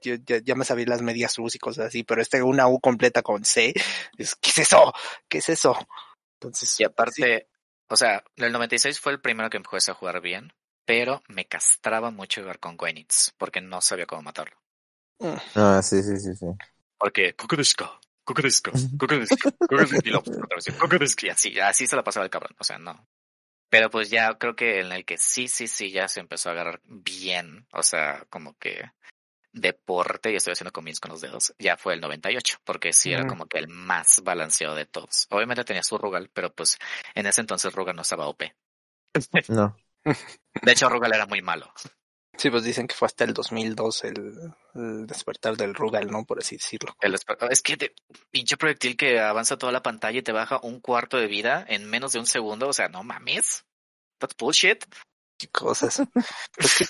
[0.00, 2.80] yo ya, ya me sabía las medias U's y cosas así, pero este una U
[2.80, 3.74] completa con C,
[4.18, 4.92] es, ¿qué es eso?
[5.28, 5.76] ¿Qué es eso?
[6.34, 7.48] Entonces, Y aparte,
[7.88, 10.52] o sea, el 96 fue el primero que empecé a jugar bien,
[10.84, 14.56] pero me castraba mucho jugar con Goenitz, porque no sabía cómo matarlo.
[15.18, 16.46] mm, Ah, sí, sí, sí, sí.
[16.98, 17.74] Porque, vez,
[20.78, 23.08] Kukudeska, y así, así se la pasaba el cabrón, o sea, no.
[23.70, 26.52] Pero pues ya creo que en el que sí, sí, sí, ya se empezó a
[26.52, 28.90] agarrar bien, o sea, como que
[29.52, 33.26] deporte, y estoy haciendo combines con los dedos, ya fue el 98, porque sí era
[33.26, 35.26] como que el más balanceado de todos.
[35.30, 36.78] Obviamente tenía su Rugal, pero pues
[37.14, 38.42] en ese entonces Rugal no estaba OP.
[39.48, 39.76] No.
[40.62, 41.72] De hecho, Rugal era muy malo.
[42.36, 46.24] sí, pues dicen que fue hasta el 2002 el, el despertar del Rugal, ¿no?
[46.24, 46.96] Por así decirlo.
[47.00, 47.14] El
[47.50, 47.94] es que de,
[48.30, 51.88] pinche proyectil que avanza toda la pantalla y te baja un cuarto de vida en
[51.88, 53.64] menos de un segundo, o sea, no mames.
[54.18, 54.84] That's bullshit.
[55.38, 56.00] Qué cosas.
[56.56, 56.84] es, que,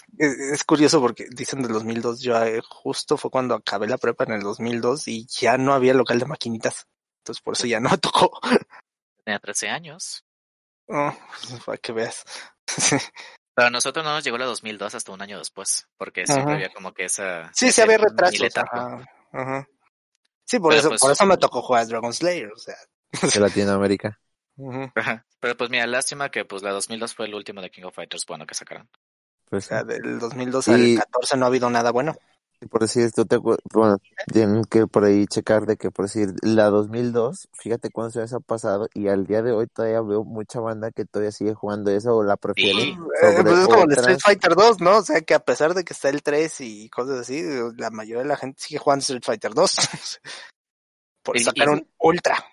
[0.53, 4.33] es curioso porque dicen del 2002, yo eh, justo fue cuando acabé la prepa en
[4.33, 6.87] el 2002 y ya no había local de maquinitas.
[7.23, 8.41] Entonces por eso ya no me tocó.
[9.25, 10.25] Tenía 13 años.
[10.89, 11.15] Oh,
[11.67, 12.25] para que veas.
[13.55, 16.55] Pero a nosotros no nos llegó la 2002 hasta un año después, porque siempre Ajá.
[16.55, 17.51] había como que esa...
[17.53, 18.35] sí, sí había retrasos.
[18.35, 18.69] miletazo.
[18.73, 19.69] Ajá, ajá.
[20.45, 22.77] Sí, por Pero eso, pues- por eso me tocó jugar Dragon Slayer, o sea.
[23.35, 24.19] De Latinoamérica.
[24.59, 24.91] Ujú.
[24.95, 25.25] Ajá.
[25.41, 28.25] Pero pues mira, lástima que pues la 2002 fue el último de King of Fighters
[28.27, 28.89] bueno que sacaron.
[29.49, 32.15] Pues O sea, del 2002 Y- al 14 no ha habido nada bueno.
[32.61, 33.99] Y por decir, tú te bueno,
[34.33, 38.41] tienen que por ahí checar de que por decir, la 2002, fíjate cuántos años ha
[38.41, 42.17] pasado y al día de hoy todavía veo mucha banda que todavía sigue jugando eso
[42.17, 42.91] o la prefiere Sí.
[43.23, 43.93] Eh, pues es como el.
[43.93, 44.97] Street Fighter 2, ¿no?
[44.99, 47.45] O sea, que a pesar de que está el 3 y cosas así,
[47.77, 49.77] la mayoría de la gente sigue jugando Street Fighter 2.
[51.23, 52.45] Por sacar y- un Ultra.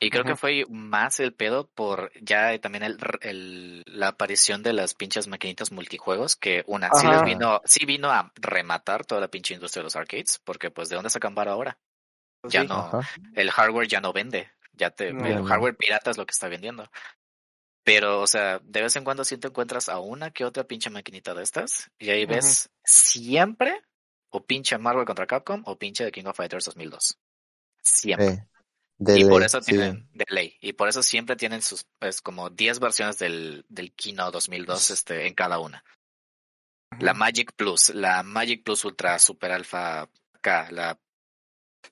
[0.00, 4.72] Y creo que fue más el pedo por ya también el, el- la aparición de
[4.72, 9.28] las pinches maquinitas multijuegos que una sí les vino, sí vino a rematar toda la
[9.28, 11.78] pinche industria de los arcades, porque pues de dónde sacan varo ahora.
[12.40, 12.68] Pues Ya sí.
[12.68, 13.00] no, Ajá.
[13.34, 15.26] el hardware ya no vende, ya te, No.
[15.26, 15.44] el no.
[15.46, 16.88] hardware pirata es lo que está vendiendo.
[17.82, 20.90] Pero, o sea, de vez en cuando sí te encuentras a una que otra pinche
[20.90, 23.80] maquinita de estas, y ahí ves siempre
[24.30, 27.18] o pinche Marvel contra Capcom o pinche de King of Fighters 2002.
[27.82, 28.26] Siempre.
[28.26, 28.46] Eh,
[28.98, 29.72] de Y por ley, eso sí.
[29.72, 33.92] tienen, de ley, y por eso siempre tienen sus, pues, como 10 versiones del, del
[33.92, 35.84] Kino 2002, este, en cada una.
[37.00, 40.08] La Magic Plus, la Magic Plus Ultra Super Alpha
[40.40, 40.98] K, la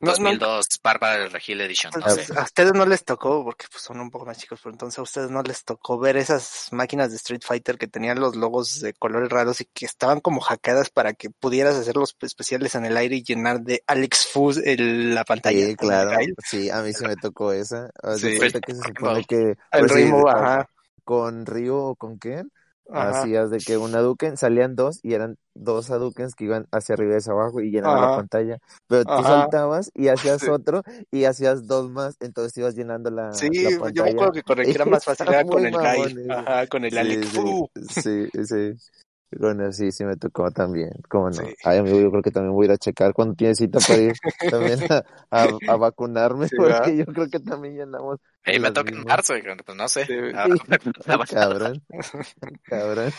[0.01, 2.27] No, no, 2002 Bárbara del Regil Edition, no sé.
[2.37, 5.03] a ustedes no les tocó, porque pues son un poco más chicos, pero entonces a
[5.03, 8.93] ustedes no les tocó ver esas máquinas de Street Fighter que tenían los logos de
[8.93, 12.97] colores raros y que estaban como hackeadas para que pudieras hacer los especiales en el
[12.99, 15.65] aire y llenar de Alex Fuzz el- la pantalla.
[15.67, 16.11] Sí, claro.
[16.45, 17.89] Sí, a mí se me tocó esa.
[18.19, 18.39] Sí.
[18.39, 20.69] que se supone El pues, sí, Rainbow, ajá.
[21.05, 22.53] con Ryu o con Ken,
[22.91, 23.21] ajá.
[23.21, 27.15] hacías de que una Duken salían dos y eran dos Hadukens que iban hacia arriba
[27.15, 28.59] y hacia abajo y llenaban la pantalla.
[28.89, 29.23] Pero tú Ajá.
[29.43, 30.51] saltabas y hacías Sí.
[30.51, 34.11] otro y hacías dos más, entonces ibas llenando la, Sí, la yo me pantalla.
[34.13, 36.31] acuerdo que con el que era más fácil era con el.
[36.31, 37.31] Ajá, con el Sí, Alex
[37.91, 38.73] sí, sí, sí.
[39.33, 41.43] Bueno, sí, sí me tocó también, cómo no.
[41.43, 41.55] Sí.
[41.65, 44.01] Ay, amigo, yo creo que también voy a ir a checar cuando tiene cita para
[44.01, 44.13] ir
[44.51, 46.79] también a, a, a vacunarme, Sí, ¿verdad?
[46.85, 50.07] porque yo creo que también llenamos Ey, me toca en marzo, pues no sé.
[50.07, 50.15] Sí.
[50.35, 50.47] Ah.
[51.31, 51.83] Cabrón,
[52.65, 53.13] cabrón.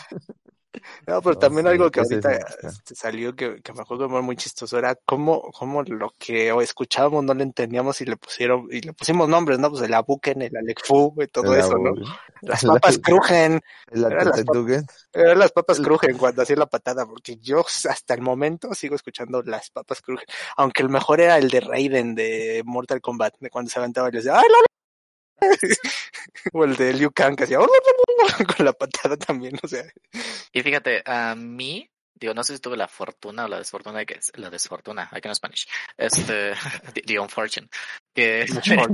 [1.06, 4.36] No, pero No, también sí, algo que ahorita este, salió que, que me acuerdo muy
[4.36, 8.92] chistoso era cómo, cómo lo que escuchábamos no lo entendíamos y le pusieron, y le
[8.92, 9.70] pusimos nombres, ¿no?
[9.70, 11.94] Pues el Abuken, el Alec Fu y todo La- eso, ¿no?
[12.42, 13.60] Las la- papas crujen,
[13.90, 14.86] La Eran las Tetetugen.
[15.12, 19.42] eran las papas crujen cuando hacía la patada, porque yo hasta el momento sigo escuchando
[19.42, 20.26] las papas crujen,
[20.56, 24.12] aunque el mejor era el de Raiden de Mortal Kombat, de cuando se aventaba y
[24.12, 24.58] le decía, ¡ay, no!
[26.52, 27.58] o el de Liu Kang que hacía
[28.56, 29.84] con la patada también, o sea,
[30.52, 34.06] Y fíjate, a mí, digo, no sé si tuve la fortuna o la desfortuna de
[34.06, 36.52] que la desfortuna, I can Spanish, este,
[36.94, 37.68] the, the unfortune,
[38.14, 38.86] que ¿no?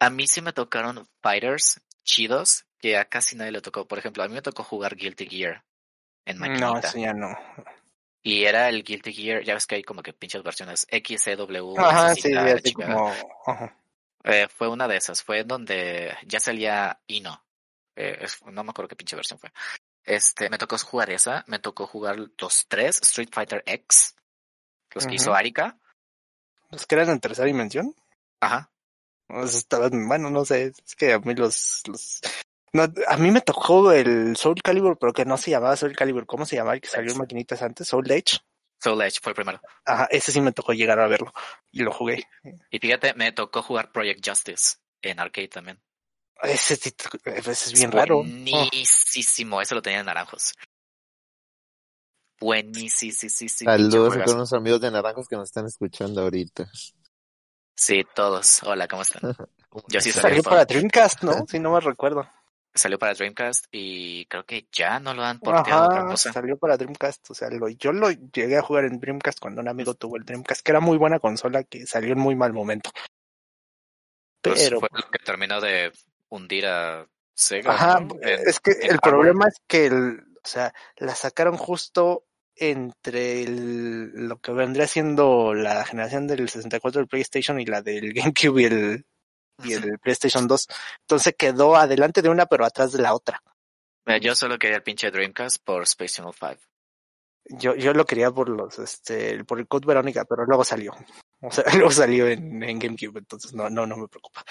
[0.00, 3.86] a mí sí me tocaron fighters chidos que a casi nadie le tocó.
[3.86, 5.64] Por ejemplo, a mí me tocó jugar Guilty Gear
[6.26, 6.88] en No, maquinita.
[6.88, 7.28] eso ya no.
[8.24, 11.78] Y era el Guilty Gear, ya ves que hay como que pinches versiones XCW.
[11.78, 13.12] Ajá, asesina, sí, así como,
[13.46, 13.76] ajá.
[14.24, 17.44] Eh, fue una de esas, fue donde ya salía Ino.
[17.96, 19.52] Eh, es- no me acuerdo qué pinche versión fue.
[20.04, 24.16] Este, me tocó jugar esa, me tocó jugar los tres Street Fighter X,
[24.94, 25.34] los que hizo.
[25.34, 25.78] Arika.
[26.70, 27.94] los que eran en tercera dimensión.
[28.40, 28.70] Ajá.
[29.28, 32.20] Estaban, bueno, no sé, es que a mí los, los
[32.72, 36.26] no, a mí me tocó el Soul Calibur, pero que no se llamaba Soul Calibur,
[36.26, 37.88] ¿cómo se llamaba el que salió en maquinitas antes?
[37.88, 38.38] Soul Edge.
[38.82, 39.60] Soul Edge fue el primero.
[39.84, 41.32] Ajá, ese sí me tocó llegar a verlo
[41.70, 42.26] y lo jugué.
[42.70, 45.80] Y fíjate, me tocó jugar Project Justice en arcade también.
[46.42, 46.92] Ese, sí,
[47.24, 48.18] ese es bien raro.
[48.18, 50.54] Oh, Buenísimo, eso lo tenía en naranjos.
[52.40, 53.64] Buenísimo, sí, sí, sí.
[53.64, 56.68] Saludos a los amigos de Naranjos que nos están escuchando ahorita.
[57.76, 58.64] Sí, todos.
[58.64, 59.20] Hola, ¿cómo están?
[59.88, 61.32] Yo sí salió salí para para, Dreamcast, ¿no?
[61.48, 62.28] Si no me recuerdo.
[62.74, 66.32] Salió para Dreamcast y creo que ya no lo han porteado a otra Ajá, cosa.
[66.32, 67.30] salió para Dreamcast.
[67.30, 70.24] O sea, lo, yo lo llegué a jugar en Dreamcast cuando un amigo tuvo el
[70.24, 72.90] Dreamcast, que era muy buena consola que salió en muy mal momento.
[74.40, 75.92] Pues Pero, fue lo que terminó de
[76.28, 77.74] hundir a Sega.
[77.74, 78.14] ajá, ¿no?
[78.22, 79.00] En- es que el hardware.
[79.00, 82.24] problema es que, el, o sea, la sacaron justo
[82.56, 88.12] entre el, lo que vendría siendo la generación del 64 del PlayStation y la del
[88.34, 89.06] GameCube y el,
[89.62, 90.68] y el PlayStation 2.
[91.00, 93.42] Entonces quedó adelante de una pero atrás de la otra.
[94.04, 96.56] Mira, Yo solo quería el pinche Dreamcast por Space Channel 5.
[97.58, 100.92] Yo, yo lo quería por los, este, por el Code Verónica, pero luego salió.
[101.40, 104.44] O sea, luego salió en, en GameCube, entonces no, no, no me preocupa.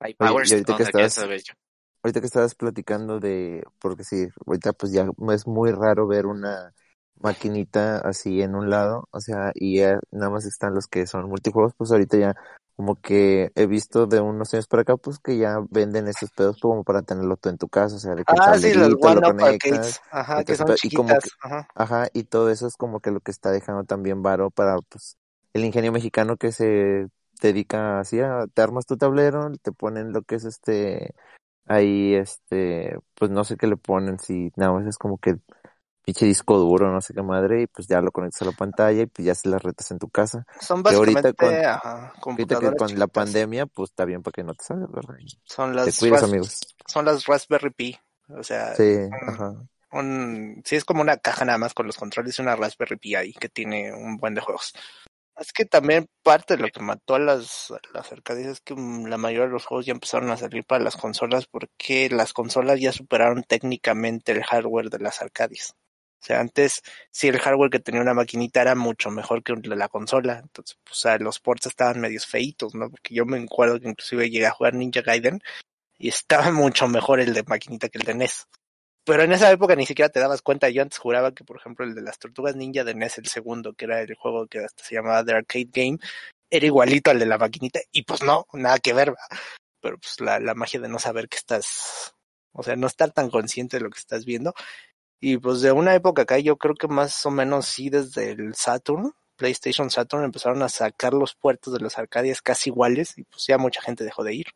[0.00, 1.54] Hay Oye, Power y ahorita que yo.
[2.02, 6.74] Ahorita que estabas platicando de, porque sí, ahorita pues ya es muy raro ver una
[7.20, 11.28] maquinita así en un lado, o sea, y ya nada más están los que son
[11.28, 12.34] multijuegos, pues ahorita ya
[12.76, 16.58] como que he visto de unos años para acá, pues que ya venden esos pedos
[16.60, 18.90] como para tenerlo tú en tu casa, o sea, de que el Ah, sí, los
[18.90, 20.00] lo conectas.
[20.10, 21.68] Ajá, que entonces, son y como que- Ajá.
[21.74, 25.16] Ajá, y todo eso es como que lo que está dejando también varo para pues
[25.52, 27.08] el ingenio mexicano que se
[27.40, 31.14] dedica así a te armas tu tablero, te ponen lo que es este
[31.66, 35.36] ahí este pues no sé qué le ponen si nada más es como que
[36.04, 39.02] pinche disco duro, no sé qué madre, y pues ya lo conectas a la pantalla
[39.02, 40.44] y pues ya se las retas en tu casa.
[40.60, 44.32] Son Que ahorita básicamente con- ajá, Ahorita que con la pandemia, pues está bien para
[44.32, 45.14] que no te salgas, ¿verdad?
[45.44, 46.60] Son Te las, cuidas, ras- amigos.
[46.86, 47.98] son las Raspberry Pi.
[48.28, 48.82] O sea, Sí,
[49.28, 49.54] ajá.
[49.92, 53.14] un, sí es como una caja nada más con los controles y una Raspberry Pi
[53.14, 54.72] ahí que tiene un buen de juegos.
[55.36, 58.74] Es que también parte de lo que mató a las, a las arcades es que
[58.74, 62.32] mm, la mayoría de los juegos ya empezaron a salir para las consolas porque las
[62.32, 65.74] consolas ya superaron técnicamente el hardware de las arcades.
[66.22, 69.88] O sea, antes sí el hardware que tenía una maquinita era mucho mejor que la
[69.88, 70.38] consola.
[70.38, 72.90] Entonces, pues, o sea, los ports estaban medios feitos, ¿no?
[72.90, 75.42] Porque yo me acuerdo que inclusive llegué a jugar Ninja Gaiden
[75.98, 78.46] y estaba mucho mejor el de maquinita que el de NES.
[79.04, 80.70] Pero en esa época ni siquiera te dabas cuenta.
[80.70, 83.74] Yo antes juraba que, por ejemplo, el de las tortugas ninja de NES, el segundo,
[83.74, 85.98] que era el juego que hasta se llamaba The Arcade Game,
[86.50, 87.80] era igualito al de la maquinita.
[87.90, 89.12] Y pues no, nada que ver.
[89.80, 92.14] Pero pues la, la magia de no saber que estás,
[92.52, 94.54] o sea, no estar tan consciente de lo que estás viendo.
[95.24, 98.56] Y pues de una época acá, yo creo que más o menos sí desde el
[98.56, 103.46] Saturn, PlayStation Saturn, empezaron a sacar los puertos de las arcadias casi iguales y pues
[103.46, 104.46] ya mucha gente dejó de ir.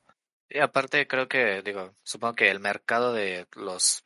[0.48, 4.02] Y aparte creo que, digo, supongo que el mercado de los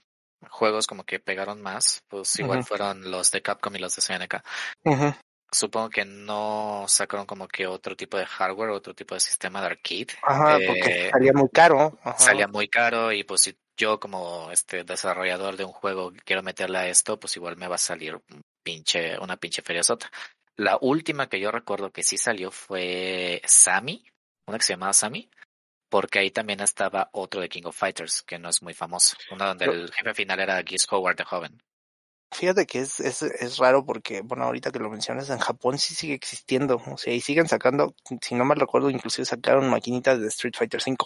[0.50, 4.42] juegos como que pegaron más, pues igual fueron los de Capcom y los de SNK.
[4.84, 5.14] Ujú.
[5.50, 9.66] Supongo que no sacaron como que otro tipo de hardware, otro tipo de sistema de
[9.66, 10.08] arcade.
[10.22, 11.98] Ajá, Eh, porque salía muy caro.
[12.04, 12.18] Ajá.
[12.18, 16.78] salía muy caro y pues si yo como este desarrollador de un juego quiero meterle
[16.78, 20.10] a esto, pues igual me va a salir un pinche, una pinche feriazota.
[20.56, 24.04] La última que yo recuerdo que sí salió fue Sammy,
[24.46, 25.30] una que se llamaba Sammy,
[25.88, 29.46] porque ahí también estaba otro de King of Fighters, que no es muy famoso, uno
[29.46, 31.62] donde Pero- el jefe final era Geese Howard de joven.
[32.32, 35.96] Fíjate que es, es, es raro porque, bueno, ahorita que lo mencionas, en Japón sí
[35.96, 37.92] sigue existiendo, o sea, y siguen sacando,
[38.22, 40.96] si no mal recuerdo, inclusive sacaron maquinitas de Street Fighter V,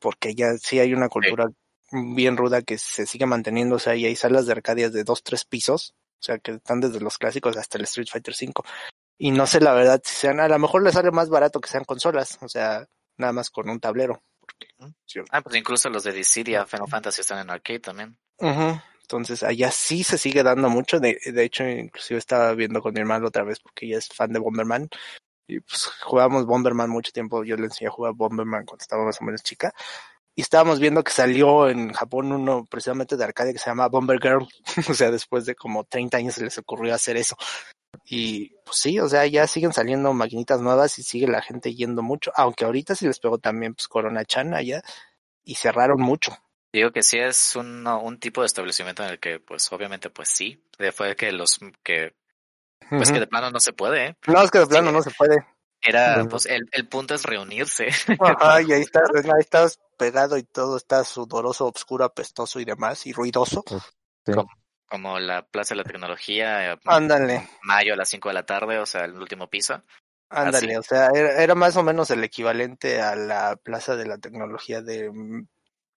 [0.00, 1.44] porque ya sí hay una cultura
[1.90, 5.22] bien ruda que se sigue manteniendo, o sea, y hay salas de arcadias de dos,
[5.22, 8.52] tres pisos, o sea, que están desde los clásicos hasta el Street Fighter V,
[9.18, 11.68] y no sé la verdad si sean, a lo mejor les sale más barato que
[11.68, 12.86] sean consolas, o sea,
[13.16, 14.68] nada más con un tablero, porque,
[15.06, 18.18] sí, Ah, pues incluso los de Dissidia, Final Fantasy están en arcade también.
[19.08, 21.00] Entonces allá sí se sigue dando mucho.
[21.00, 24.32] De, de hecho, inclusive estaba viendo con mi hermano otra vez porque ella es fan
[24.34, 24.88] de Bomberman.
[25.46, 27.42] Y pues jugábamos Bomberman mucho tiempo.
[27.42, 29.72] Yo le enseñé a jugar Bomberman cuando estaba más o menos chica.
[30.38, 34.20] Y estábamos viendo que salió en Japón uno precisamente de arcade que se llama Bomber
[34.22, 34.46] Girl.
[34.88, 37.36] o sea, después de como 30 años se les ocurrió hacer eso.
[38.04, 42.02] Y pues sí, o sea, ya siguen saliendo maquinitas nuevas y sigue la gente yendo
[42.02, 42.30] mucho.
[42.36, 44.80] Aunque ahorita sí les pegó también pues Corona Chan allá.
[45.42, 46.36] Y cerraron mucho.
[46.72, 50.28] Digo que sí es un, un tipo de establecimiento en el que, pues, obviamente, pues
[50.28, 52.14] sí, de- fue que los, que,
[52.88, 54.16] pues que de plano no se puede, ¿eh?
[54.28, 55.44] No, es que de plano no se puede.
[55.80, 56.28] Era, Bueno.
[56.30, 57.88] pues, el, el punto es reunirse.
[58.20, 63.06] Ajá, y ahí estás, ahí estás pegado y todo está sudoroso, oscuro, apestoso y demás,
[63.06, 63.62] y ruidoso.
[63.68, 64.32] Sí.
[64.86, 68.78] Como la Plaza de la Tecnología, eh, Ándale, mayo a las 5 de la tarde,
[68.78, 69.82] o sea, el último piso.
[70.30, 74.18] ándale, o sea, era, era más o menos el equivalente a la Plaza de la
[74.18, 75.46] Tecnología de mm,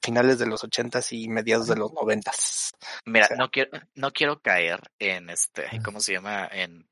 [0.01, 2.71] finales de los ochentas y mediados de los noventas.
[3.05, 3.38] Mira, O sea.
[3.38, 6.47] no quiero, no quiero caer en este, ¿cómo se llama?
[6.51, 6.89] En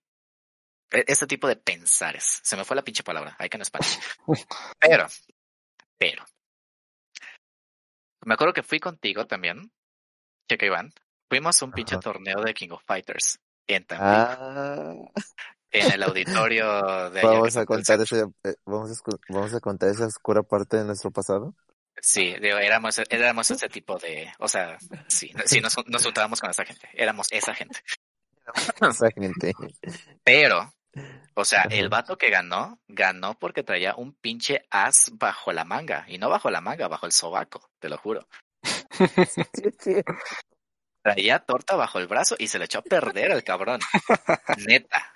[0.92, 2.40] este tipo de pensares.
[2.44, 3.92] Se me fue la pinche palabra, hay que en español.
[4.80, 5.08] Pero,
[5.98, 6.26] pero.
[8.26, 9.72] Me acuerdo que fui contigo también,
[10.50, 10.94] checa Iván.
[11.30, 12.02] Fuimos a un pinche Ajá.
[12.02, 14.94] torneo de King of Fighters en Tampico, Ah,
[15.72, 20.08] en el auditorio de vamos a contar ese, eh, vamos a, vamos a contar esa
[20.08, 21.56] oscura parte de nuestro pasado.
[22.02, 24.78] Sí, digo, éramos, éramos ese tipo de, o sea,
[25.08, 27.80] sí, sí nos, nos juntábamos con esa gente, éramos esa gente.
[28.82, 29.54] Esa gente.
[30.24, 30.74] Pero,
[31.36, 36.06] o sea, el vato que ganó, ganó porque traía un pinche as bajo la manga.
[36.08, 38.28] Y no bajo la manga, bajo el sobaco, te lo juro.
[41.02, 43.80] Traía torta bajo el brazo y se le echó a perder al cabrón.
[44.68, 45.14] Neta.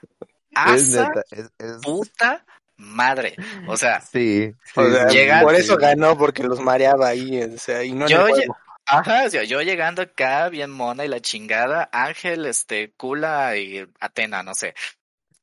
[0.50, 2.46] Es Asa neta, es, es- puta
[2.78, 3.36] madre.
[3.68, 7.42] O sea, sí, sí, O sea, sí, llega- por eso ganó, porque los mareaba ahí,
[7.42, 8.58] o sea, y no en Yo el lle- juego.
[8.86, 13.86] ajá, o sea, yo llegando acá bien mona y la chingada, Ángel, este, Kula y
[14.00, 14.74] Atena, no sé.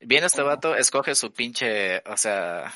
[0.00, 2.72] Viene este vato, escoge su pinche, o sea,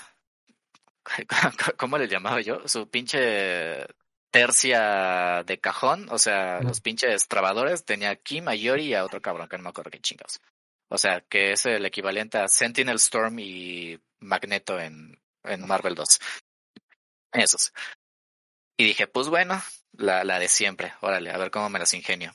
[1.79, 2.67] ¿cómo le llamaba yo?
[2.69, 3.87] Su pinche
[4.31, 9.49] tercia de cajón, o sea, los pinches trabadores, tenía aquí Mayori y a otro cabrón
[9.49, 10.41] que no me acuerdo qué chingados.
[10.89, 16.21] O sea, que es el equivalente a Sentinel Storm y Magneto en, en Marvel 2.
[17.33, 17.73] Esos.
[18.77, 19.63] Y dije, pues bueno,
[19.93, 22.35] la, la de siempre, órale, a ver cómo me las ingenio.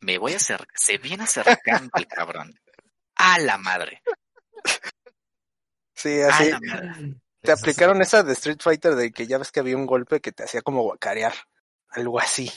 [0.00, 2.58] Me voy a acercar, se viene acercando el cabrón.
[3.16, 4.02] A la madre.
[6.04, 6.50] Sí, A así.
[7.40, 10.32] Te aplicaron esa de Street Fighter de que ya ves que había un golpe que
[10.32, 11.32] te hacía como guacarear.
[11.88, 12.50] Algo así.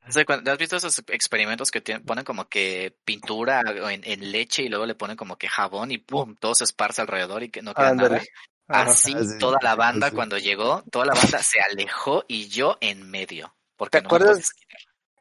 [0.00, 5.16] ¿Has visto esos experimentos que ponen como que pintura en, leche y luego le ponen
[5.16, 8.22] como que jabón y pum, todo se esparce alrededor y que no queda nada?
[8.68, 13.54] Así toda la banda cuando llegó, toda la banda se alejó y yo en medio.
[13.76, 14.50] Porque ¿Te acuerdas?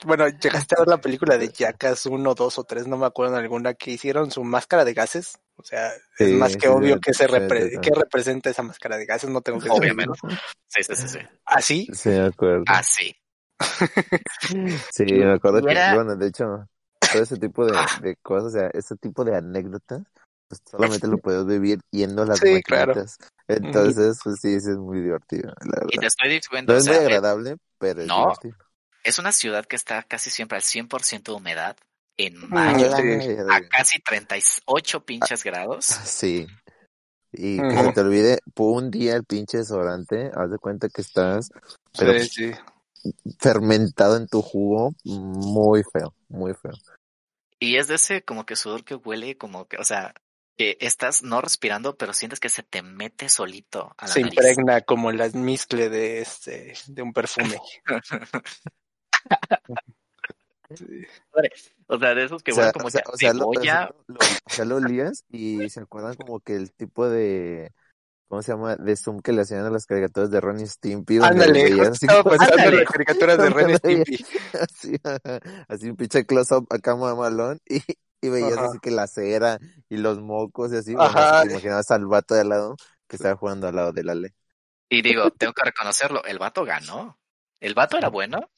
[0.06, 3.36] Bueno, llegaste a ver la película de Jackass 1, 2 o 3, no me acuerdo
[3.36, 5.40] en alguna, que hicieron su máscara de gases.
[5.58, 9.42] O sea, es más que obvio que se que representa esa máscara de gases, no
[9.42, 10.18] tengo que Obviamente.
[10.68, 11.20] Sí, sí, sí, sí.
[11.46, 11.88] ¿Así?
[11.94, 12.64] Sí, me acuerdo.
[12.68, 13.16] Así.
[14.92, 16.68] sí, me acuerdo que, bueno, de hecho,
[17.12, 20.04] todo ese tipo de, de cosas, o sea, ese tipo de anécdotas,
[20.48, 22.62] pues solamente lo puedes vivir yendo a las sí,
[23.48, 25.90] Entonces, pues sí, es muy divertido, la verdad.
[25.90, 28.58] Y te estoy diciendo, no es muy agradable, pero es no, divertido.
[29.04, 31.78] Es una ciudad que está casi siempre al 100% de humedad
[32.18, 32.90] en mayo,
[33.50, 35.86] a casi 38 pinches grados.
[35.86, 36.48] Sí.
[37.32, 41.02] Y que se te olvide por un día el pinche desodorante, haz de cuenta que
[41.02, 41.52] estás
[41.98, 42.14] pero
[43.40, 46.74] fermentado en tu jugo, muy feo, muy feo.
[47.60, 50.14] Y es de ese como que sudor que huele como que, o sea,
[50.58, 54.82] que estás no respirando, pero sientes que se te mete solito a la Se impregna
[54.82, 57.60] como la mezcle de este, de un perfume.
[61.88, 63.54] O sea, de esos que huelen como o sea, o sea, lo, o
[64.48, 67.72] sea, lo olías y se acuerdan como que el tipo de
[68.28, 68.76] ¿cómo se llama?
[68.76, 71.20] De zoom que le hacían a las caricaturas de Ron y Stimpy.
[71.22, 74.26] Ándale, estaba pensando en las caricaturas de Ron y Stimpy.
[74.62, 74.96] Así,
[75.68, 77.82] así un pinche close-up acá malón y,
[78.22, 79.60] y veías así que la cera
[79.90, 80.96] y los mocos y así.
[80.98, 81.44] Ajá.
[81.44, 82.76] te imaginabas al vato de al lado
[83.08, 84.32] que estaba jugando al lado de la ley.
[84.90, 87.20] Y digo, tengo que reconocerlo, el vato ganó.
[87.60, 88.50] El vato era bueno,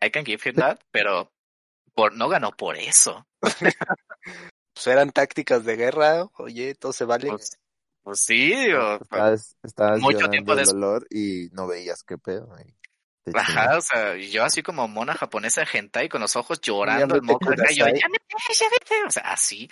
[0.00, 1.32] I can give him that, pero
[1.94, 3.26] por, no ganó por eso.
[3.40, 7.28] pues eran tácticas de guerra, oye, todo se vale.
[7.28, 7.58] Pues,
[8.02, 12.54] pues sí, o, estabas, estabas mucho tiempo de dolor y no veías qué pedo.
[13.32, 17.50] Ajá, o sea, yo así como mona japonesa hentai con los ojos llorando, el moco
[17.50, 18.08] acá, yo, ya me ya
[19.00, 19.70] me o sea, así.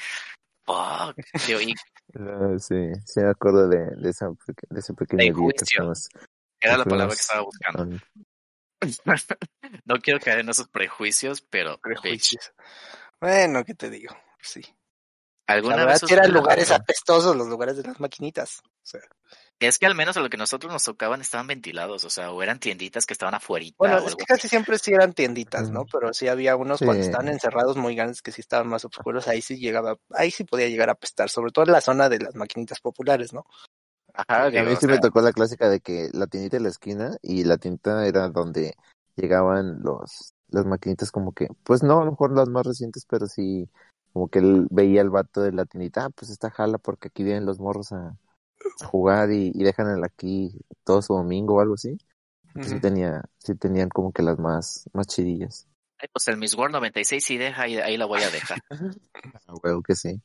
[0.65, 1.19] Fuck,
[1.51, 1.75] y...
[2.19, 4.29] uh, sí, sí me acuerdo de, de, esa,
[4.71, 6.09] de ese pequeño día que estamos,
[6.61, 7.99] Era la palabra que estaba buscando.
[9.85, 11.79] no quiero caer en esos prejuicios, pero...
[11.79, 12.53] Prejuicios.
[13.21, 14.17] Bueno, ¿qué te digo?
[14.41, 14.63] Sí.
[15.47, 18.63] ¿Alguna vez eran lugares apestosos los lugares de las maquinitas.
[18.65, 19.01] O sea.
[19.61, 22.43] Es que al menos a lo que nosotros nos tocaban estaban ventilados, o sea, o
[22.43, 23.65] eran tienditas que estaban afuera.
[23.79, 25.85] Bueno, es que casi siempre sí eran tienditas, ¿no?
[25.91, 29.41] Pero sí había unos cuando estaban encerrados muy grandes que sí estaban más oscuros, ahí
[29.41, 32.35] sí llegaba, ahí sí podía llegar a apestar, sobre todo en la zona de las
[32.35, 33.47] maquinitas populares, ¿no?
[34.15, 37.17] Ajá, a mí sí me tocó la clásica de que la tiendita de la esquina
[37.23, 38.75] y la tinta era donde
[39.17, 43.27] llegaban los las maquinitas como que, pues no, a lo mejor las más recientes, pero
[43.27, 43.69] sí
[44.13, 47.25] como que él veía el vato de la tiendita, ah, pues esta jala porque aquí
[47.25, 48.15] vienen los morros a,
[48.85, 50.53] jugar y, dejan el aquí
[50.85, 51.99] todo su domingo o algo así.
[52.53, 55.67] Pues sí tenía, sí tenían como que las más, más chidillas.
[56.13, 58.59] pues el Miss World 96 sí deja y ahí la voy a dejar.
[59.47, 60.21] ah, huevo que sí.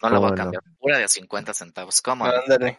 [0.00, 0.62] No la voy a cambiar.
[0.78, 2.00] Pura de 50 centavos.
[2.00, 2.24] ¿Cómo?
[2.24, 2.78] Ándale.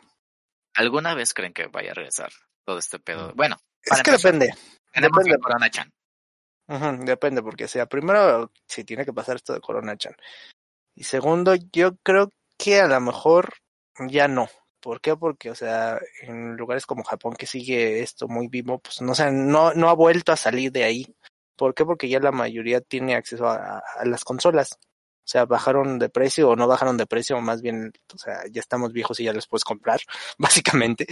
[0.76, 2.32] ¿Alguna vez creen que vaya a regresar
[2.66, 3.30] todo este pedo?
[3.30, 3.36] Mm.
[3.36, 4.54] Bueno, es que depende.
[4.94, 5.38] Depende.
[5.40, 5.92] Corona Chan.
[7.06, 10.16] depende, porque sea, primero, si tiene que pasar esto de Corona Chan.
[10.96, 13.54] Y segundo, yo creo que a lo mejor
[14.08, 14.50] ya no.
[14.80, 15.16] ¿Por qué?
[15.16, 19.32] Porque, o sea, en lugares como Japón que sigue esto muy vivo, pues no, o
[19.32, 21.16] no, no ha vuelto a salir de ahí.
[21.56, 21.86] ¿Por qué?
[21.86, 24.78] Porque ya la mayoría tiene acceso a, a las consolas.
[25.24, 28.60] O sea, bajaron de precio o no bajaron de precio, más bien, o sea, ya
[28.60, 30.02] estamos viejos y ya los puedes comprar,
[30.38, 31.08] básicamente.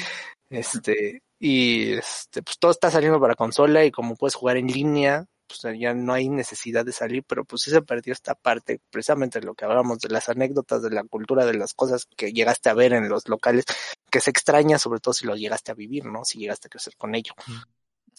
[0.49, 5.25] Este, y este, pues todo está saliendo para consola y como puedes jugar en línea,
[5.47, 9.41] pues ya no hay necesidad de salir, pero pues sí se perdió esta parte, precisamente
[9.41, 12.73] lo que hablábamos de las anécdotas, de la cultura, de las cosas que llegaste a
[12.73, 13.65] ver en los locales,
[14.09, 16.25] que se extraña, sobre todo si lo llegaste a vivir, ¿no?
[16.25, 17.33] Si llegaste a crecer con ello.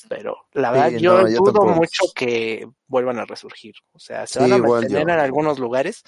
[0.09, 3.75] Pero la verdad, yo, dudo mucho que vuelvan a resurgir.
[3.93, 6.03] O sea, se van a mantener en algunos lugares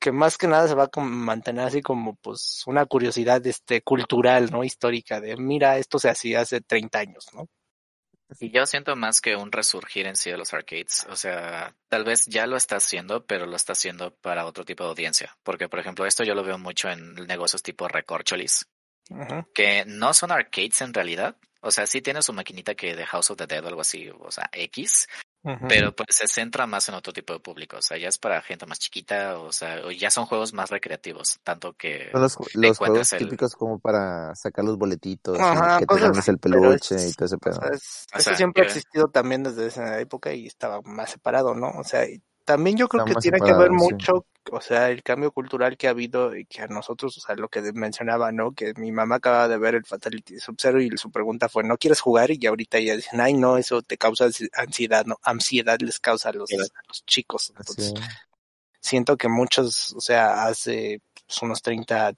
[0.00, 4.50] que más que nada se va a mantener así como pues una curiosidad este cultural,
[4.50, 4.64] ¿no?
[4.64, 7.48] Histórica de mira, esto se hacía hace 30 años, ¿no?
[8.40, 11.06] Y yo siento más que un resurgir en sí de los arcades.
[11.08, 14.84] O sea, tal vez ya lo está haciendo, pero lo está haciendo para otro tipo
[14.84, 15.36] de audiencia.
[15.42, 18.66] Porque, por ejemplo, esto yo lo veo mucho en negocios tipo Recorcholis,
[19.54, 23.30] que no son arcades en realidad, o sea, sí tiene su maquinita que de House
[23.30, 25.08] of the Dead o algo así, o sea, X,
[25.68, 28.42] pero pues se centra más en otro tipo de público, o sea, ya es para
[28.42, 32.20] gente más chiquita, o sea, ya son juegos más recreativos, tanto que son
[32.54, 37.38] los, juegos típicos como para sacar los boletitos, que te el peluche y todo ese
[37.38, 37.60] pedo.
[37.72, 41.70] eso siempre ha existido también desde esa época y estaba más separado, ¿no?
[41.70, 42.04] O sea,
[42.44, 45.90] también yo creo que tiene que ver mucho o sea, el cambio cultural que ha
[45.90, 48.52] habido y que a nosotros, o sea, lo que mencionaba, ¿no?
[48.52, 52.00] Que mi mamá acaba de ver el Fatality Sub-Zero y su pregunta fue, ¿no quieres
[52.00, 52.30] jugar?
[52.30, 55.18] Y ahorita ya dicen, ay, no, eso te causa ansiedad, ¿no?
[55.22, 57.52] Ansiedad les causa a los, a los chicos.
[57.56, 57.94] Entonces,
[58.80, 62.12] siento que muchos, o sea, hace pues, unos 30,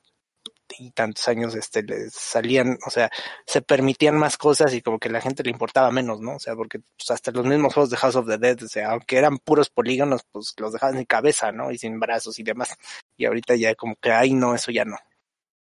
[0.78, 3.10] y tantos años este les salían, o sea,
[3.46, 6.36] se permitían más cosas y como que la gente le importaba menos, ¿no?
[6.36, 8.92] O sea, porque pues, hasta los mismos juegos de House of the Dead, o sea,
[8.92, 11.70] aunque eran puros polígonos, pues los dejaban sin cabeza, ¿no?
[11.70, 12.76] Y sin brazos y demás.
[13.16, 14.96] Y ahorita ya como que, ay, no, eso ya no.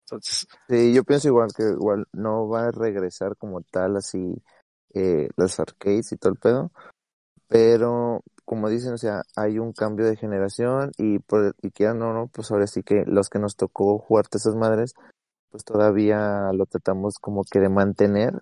[0.04, 0.46] Entonces.
[0.68, 4.34] Sí, yo pienso igual que igual no va a regresar como tal así
[4.94, 6.72] eh, las arcades y todo el pedo,
[7.48, 12.14] pero como dicen, o sea, hay un cambio de generación y por y quieran o
[12.14, 14.94] no, pues ahora sí que los que nos tocó jugar esas madres,
[15.50, 18.40] pues todavía lo tratamos como que de mantener,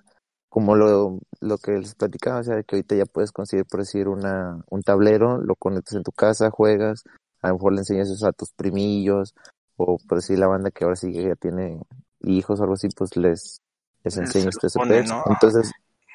[0.50, 4.06] como lo, lo que les platicaba, o sea, que ahorita ya puedes conseguir, por decir,
[4.06, 7.02] una, un tablero, lo conectas en tu casa, juegas,
[7.40, 9.34] a lo mejor le enseñas eso a tus primillos,
[9.76, 11.80] o por decir la banda que ahora sí que ya tiene
[12.20, 13.62] hijos o algo así, pues les,
[14.02, 14.78] les enseñas este
[15.30, 15.72] Entonces,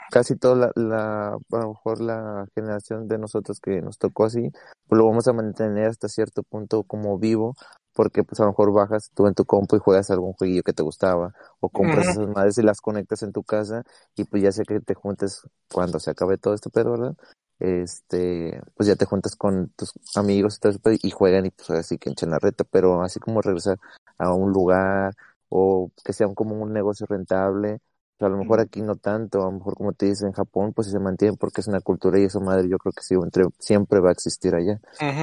[0.09, 4.51] casi toda la, la, a lo mejor la generación de nosotros que nos tocó así,
[4.87, 7.55] pues lo vamos a mantener hasta cierto punto como vivo,
[7.93, 10.73] porque pues a lo mejor bajas tú en tu compu y juegas algún jueguillo que
[10.73, 13.83] te gustaba, o compras esas madres y las conectas en tu casa,
[14.15, 15.41] y pues ya sé que te juntes
[15.71, 17.15] cuando se acabe todo este pedo, ¿verdad?
[17.59, 21.97] Este, pues ya te juntas con tus amigos y, todo y juegan y pues así
[21.97, 23.77] que echen la reta, pero así como regresar
[24.17, 25.13] a un lugar,
[25.49, 27.79] o que sea como un negocio rentable,
[28.19, 30.89] a lo mejor aquí no tanto, a lo mejor como te dices en Japón, pues
[30.91, 33.99] se mantiene porque es una cultura y eso madre yo creo que sí, entre, siempre
[33.99, 34.79] va a existir allá.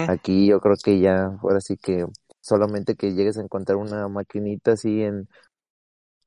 [0.09, 2.07] Aquí yo creo que ya, ahora sí que
[2.41, 5.29] solamente que llegues a encontrar una maquinita así en,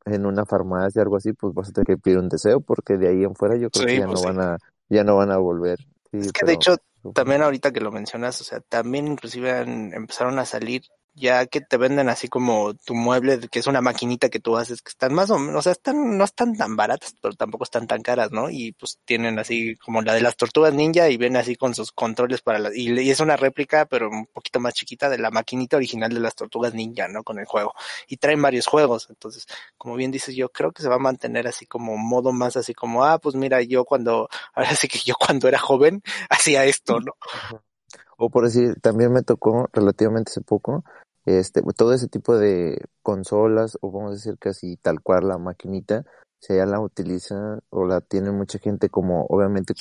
[0.05, 3.09] en una farmacia, algo así, pues vas a tener que pedir un deseo porque de
[3.09, 4.57] ahí en fuera yo creo que ya pues no van a,
[4.89, 5.79] ya no van a volver.
[6.11, 6.75] es que de hecho,
[7.13, 11.77] también ahorita que lo mencionas, o sea, también inclusive empezaron a salir ya que te
[11.77, 15.29] venden así como tu mueble, que es una maquinita que tú haces, que están más
[15.29, 18.49] o menos, o sea, están, no están tan baratas, pero tampoco están tan caras, ¿no?
[18.49, 21.91] Y pues tienen así como la de las tortugas ninja y ven así con sus
[21.91, 25.31] controles para la, y, y, es una réplica, pero un poquito más chiquita de la
[25.31, 27.23] maquinita original de las tortugas ninja, ¿no?
[27.23, 27.73] Con el juego.
[28.07, 29.45] Y traen varios juegos, entonces,
[29.77, 32.73] como bien dices, yo creo que se va a mantener así como modo más así
[32.73, 36.99] como, ah, pues mira, yo cuando, ahora sí que yo cuando era joven hacía esto,
[36.99, 37.13] ¿no?
[38.21, 40.83] O por decir, también me tocó relativamente hace poco
[41.25, 46.03] este, todo ese tipo de consolas, o vamos a decir casi tal cual la maquinita,
[46.41, 49.73] si ya la utiliza o la tiene mucha gente como, obviamente,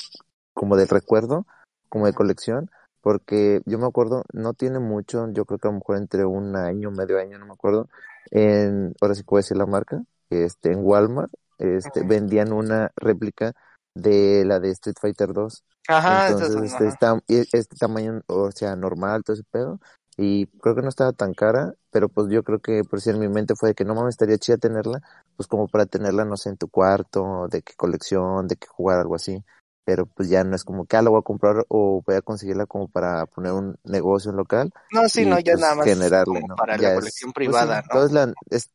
[0.55, 1.47] como de recuerdo,
[1.89, 2.71] como de colección,
[3.01, 6.55] porque yo me acuerdo, no tiene mucho, yo creo que a lo mejor entre un
[6.55, 7.89] año, medio año, no me acuerdo,
[8.31, 13.55] en, ahora sí puedo decir la marca, este, en Walmart, este, vendían una réplica
[14.01, 15.65] de la de Street Fighter 2.
[15.89, 19.81] Ajá, Entonces, este, Está, este tamaño, o sea, normal, todo ese pedo,
[20.17, 23.21] y creo que no estaba tan cara, pero pues yo creo que por si en
[23.21, 25.01] mi mente fue de que no mames estaría chida tenerla,
[25.37, 28.99] pues como para tenerla, no sé, en tu cuarto, de qué colección, de qué jugar,
[28.99, 29.43] algo así.
[29.85, 32.67] Pero pues ya no es como que ah, voy a comprar o voy a conseguirla
[32.67, 34.73] como para poner un negocio local.
[34.91, 36.57] No, sí, no, ya pues, nada más generarle, ¿no?
[36.57, 38.07] para la colección pues, privada, ¿no?
[38.09, 38.71] la, es,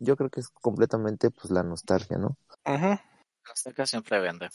[0.00, 2.36] yo creo que es completamente pues la nostalgia, ¿no?
[2.64, 3.02] Ajá.
[3.84, 4.48] Siempre vende.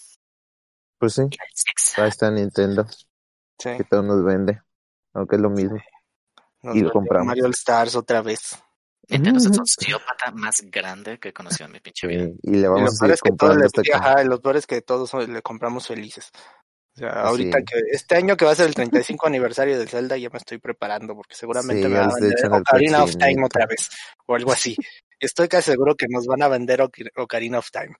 [0.97, 1.23] Pues sí.
[1.97, 2.85] Ahí está Nintendo.
[3.59, 3.69] Sí.
[3.77, 4.61] Que todo nos vende.
[5.13, 5.79] Aunque es lo mismo
[6.73, 7.27] y lo compramos.
[7.27, 8.57] Mario All Stars otra vez.
[9.09, 12.27] Nintendo es el sociópata más grande que he conocido en mi pinche vida.
[12.41, 13.93] y le vamos a seguir comprando hasta que...
[13.93, 16.29] Ajá, los peores que todos le compramos felices.
[16.95, 20.17] O sea, ahorita que este año que va a ser el 35 aniversario de Zelda
[20.17, 23.89] ya me estoy preparando porque seguramente me van a vender Ocarina of Time otra vez
[24.25, 24.75] o algo así.
[25.19, 26.81] Estoy casi seguro que nos van a vender
[27.15, 27.95] Ocarina of Time.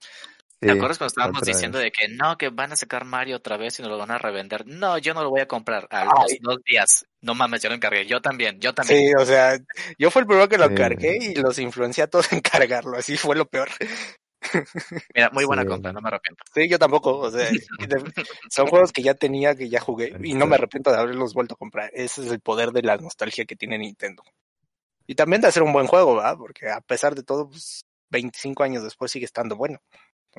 [0.60, 3.78] ¿Te acuerdas cuando estábamos diciendo de que no, que van a sacar Mario otra vez
[3.78, 4.66] y nos lo van a revender?
[4.66, 5.86] No, yo no lo voy a comprar.
[5.90, 7.06] A los dos días.
[7.20, 8.06] No mames, yo lo encargué.
[8.06, 9.08] Yo también, yo también.
[9.08, 9.56] Sí, o sea,
[9.98, 12.96] yo fue el primero que lo cargué y los influencié a todos en cargarlo.
[12.96, 13.68] Así fue lo peor.
[15.14, 16.42] Mira, muy buena compra, no me arrepiento.
[16.52, 17.18] Sí, yo tampoco.
[17.18, 17.48] O sea,
[18.50, 21.54] son juegos que ya tenía, que ya jugué y no me arrepiento de haberlos vuelto
[21.54, 21.90] a comprar.
[21.94, 24.22] Ese es el poder de la nostalgia que tiene Nintendo.
[25.06, 26.36] Y también de hacer un buen juego, ¿verdad?
[26.36, 29.80] Porque a pesar de todo, pues 25 años después sigue estando bueno.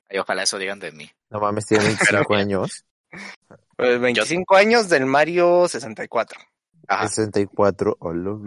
[0.10, 1.10] Y ojalá eso digan de mí.
[1.30, 2.86] No mames, tiene 25 años.
[3.78, 6.40] 25 pues, años del Mario 64.
[6.88, 7.08] Ajá.
[7.08, 7.98] 64,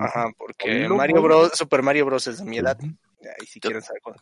[0.01, 2.77] Ajá, porque Mario Bros, Super Mario Bros es de mi edad.
[2.81, 4.21] Ahí si quieren saber cuándo.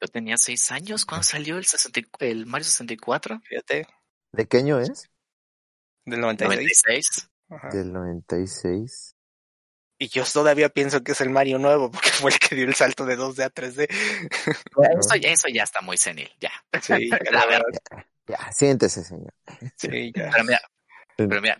[0.00, 3.40] Yo tenía 6 años cuando salió el, 60, el Mario 64.
[3.48, 3.86] Fíjate.
[4.32, 5.08] ¿De qué año es?
[6.04, 7.28] Del 96.
[7.72, 9.14] Del 96.
[10.02, 12.74] Y yo todavía pienso que es el Mario nuevo, porque fue el que dio el
[12.74, 13.86] salto de 2D a 3D.
[13.86, 16.50] Eso, eso ya está muy senil, ya.
[16.80, 18.06] Sí, la verdad.
[18.26, 19.34] Ya, siéntese, señor.
[19.76, 20.30] Sí, ya.
[20.32, 20.60] Pero mira,
[21.16, 21.58] pero mira,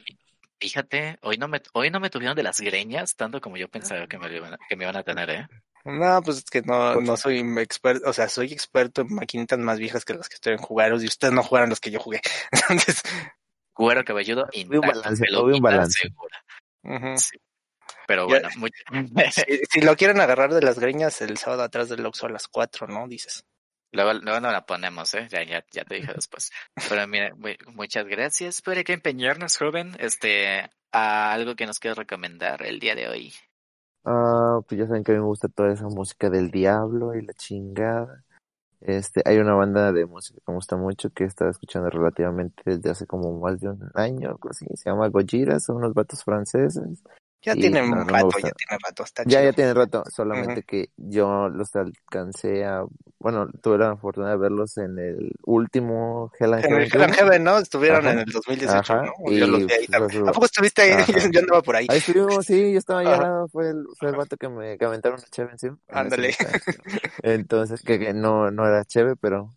[0.58, 4.06] Fíjate, hoy no me, hoy no me tuvieron de las greñas tanto como yo pensaba
[4.06, 5.46] que me, iban, a, que me iban a tener, ¿eh?
[5.84, 9.78] No, pues es que no, no soy experto, o sea, soy experto en maquinitas más
[9.78, 12.20] viejas que las que estoy en jugar, y ustedes no jugaron los que yo jugué.
[12.68, 13.02] Entonces,
[13.72, 16.00] Cuero cabelludo un intacto, balance, un balance.
[16.00, 17.18] segura.
[17.18, 17.38] Sí.
[18.10, 18.48] Pero Ya- bueno,
[19.14, 22.30] muy- si, si lo quieren agarrar de las greñas el sábado atrás del Oxxo a
[22.30, 23.06] las 4, ¿no?
[23.06, 23.44] Dices.
[23.92, 25.28] luego, luego nos la ponemos, ¿eh?
[25.30, 26.50] Ya, ya, ya te dije después.
[26.88, 29.94] Pero mira, muy- muchas gracias por que empeñarnos, joven.
[30.00, 33.32] Este, a algo que nos quieres recomendar el día de hoy.
[34.04, 37.24] Ah, pues ya saben que a mí me gusta toda esa música del diablo y
[37.24, 38.24] la chingada.
[38.80, 42.60] Este, hay una banda de música que me gusta mucho que he estado escuchando relativamente
[42.64, 44.66] desde hace como más de un año, algo así.
[44.74, 47.04] Se llama Gojira, son unos vatos franceses.
[47.42, 49.42] Ya Y tiene no, un rato, ya tiene rato, está Ya, chido.
[49.50, 52.84] ya tiene rato, solamente que yo los alcancé a,
[53.18, 57.02] bueno, tuve la fortuna de verlos en el último Hell and En Heaven el Hell
[57.02, 57.14] and.
[57.14, 57.56] Heaven, ¿no?
[57.58, 58.12] Estuvieron Ajá.
[58.12, 59.12] en el 2018, Ajá, ¿no?
[59.26, 60.28] Yo y los vi ahí también.
[60.28, 60.90] ¿A poco estuviste ahí?
[60.90, 61.06] Ajá.
[61.32, 61.86] Yo andaba por ahí.
[61.88, 65.18] Ahí estuvimos, sí, yo estaba allá, fue el, fue el vato que me que aventaron
[65.18, 65.78] una cheve encima.
[65.88, 66.34] en Ándale.
[67.22, 69.54] Entonces, que, que no, no era cheve, pero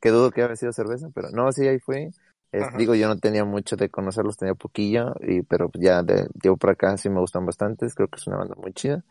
[0.00, 2.10] que dudo que haya sido cerveza, pero no, sí, ahí fue.
[2.52, 6.56] Es- digo, yo no tenía mucho de conocerlos, tenía poquillo, y, pero ya de, llevo
[6.56, 9.04] por acá sí me gustan bastantes, creo que es una banda muy chida.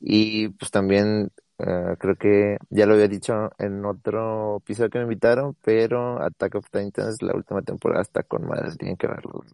[0.00, 5.04] Y pues también eh, creo que ya lo había dicho en otro episodio que me
[5.04, 9.44] invitaron, pero Attack of Titans, la última temporada está con madre, tienen que verlo.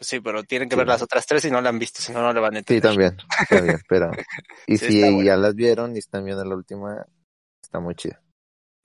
[0.00, 0.76] Sí, pero tienen que Sí.
[0.76, 2.58] ver las otras tres y no la han visto, si no, no la van a
[2.66, 2.80] Sí, entender.
[2.80, 3.16] también,
[3.48, 4.18] también, pero
[4.66, 7.06] y Sí, si ya las vieron y están viendo la última,
[7.62, 8.22] está muy chida.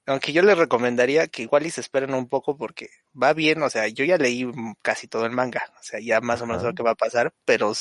[0.07, 2.89] Aunque yo les recomendaría que igual y se esperen un poco porque
[3.21, 6.41] va bien, o sea, yo ya leí casi todo el manga, o sea, ya más
[6.41, 7.71] o menos lo que va a pasar, pero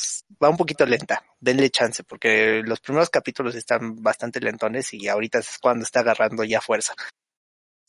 [0.43, 5.39] va un poquito lenta, denle chance, porque los primeros capítulos están bastante lentones y ahorita
[5.39, 6.95] es cuando está agarrando ya fuerza.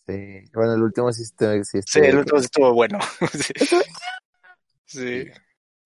[0.08, 3.00] Sí, bueno, el último sí, está- sí, Sí, el último sí estuvo bueno.
[3.34, 3.54] sí.
[4.86, 5.30] Sí.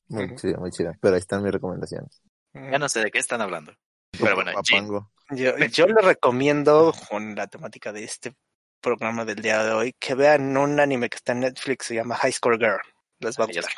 [0.07, 0.35] muy Ujú.
[0.35, 2.21] chida, muy chida, pero ahí están mis recomendaciones.
[2.53, 3.75] Ya no sé de qué están hablando.
[4.11, 5.11] Pero bueno, Jin, Papango.
[5.31, 8.33] Yo, yo les recomiendo, con la temática de este
[8.81, 12.15] programa del día de hoy, que vean un anime que está en Netflix, se llama
[12.15, 12.79] High Score Girl.
[13.19, 13.73] Les va a ya gustar.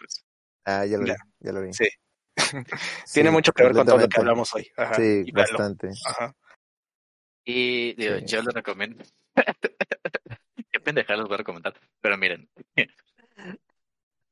[0.65, 1.15] Ah, ya lo vi, Ya.
[1.39, 1.73] ya lo vi.
[1.73, 1.87] Sí.
[3.05, 4.69] Sí, Tiene mucho que ver con todo lo que hablamos hoy.
[4.77, 4.93] Ajá.
[4.95, 5.89] Sí, Y bastante.
[6.05, 6.35] Ajá.
[7.45, 8.25] Y digo, Sí.
[8.25, 9.03] yo les recomiendo.
[10.71, 11.73] Qué pendejada les voy a recomendar.
[12.01, 12.49] Pero miren.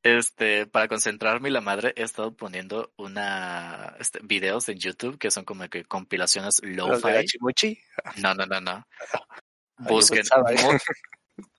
[0.06, 5.32] Este, para concentrarme y la madre, he estado poniendo una este, videos en YouTube que
[5.32, 7.78] son como que compilaciones lo-fi.
[8.18, 8.86] No, no, no, no.
[9.78, 10.78] Busquen ¿eh?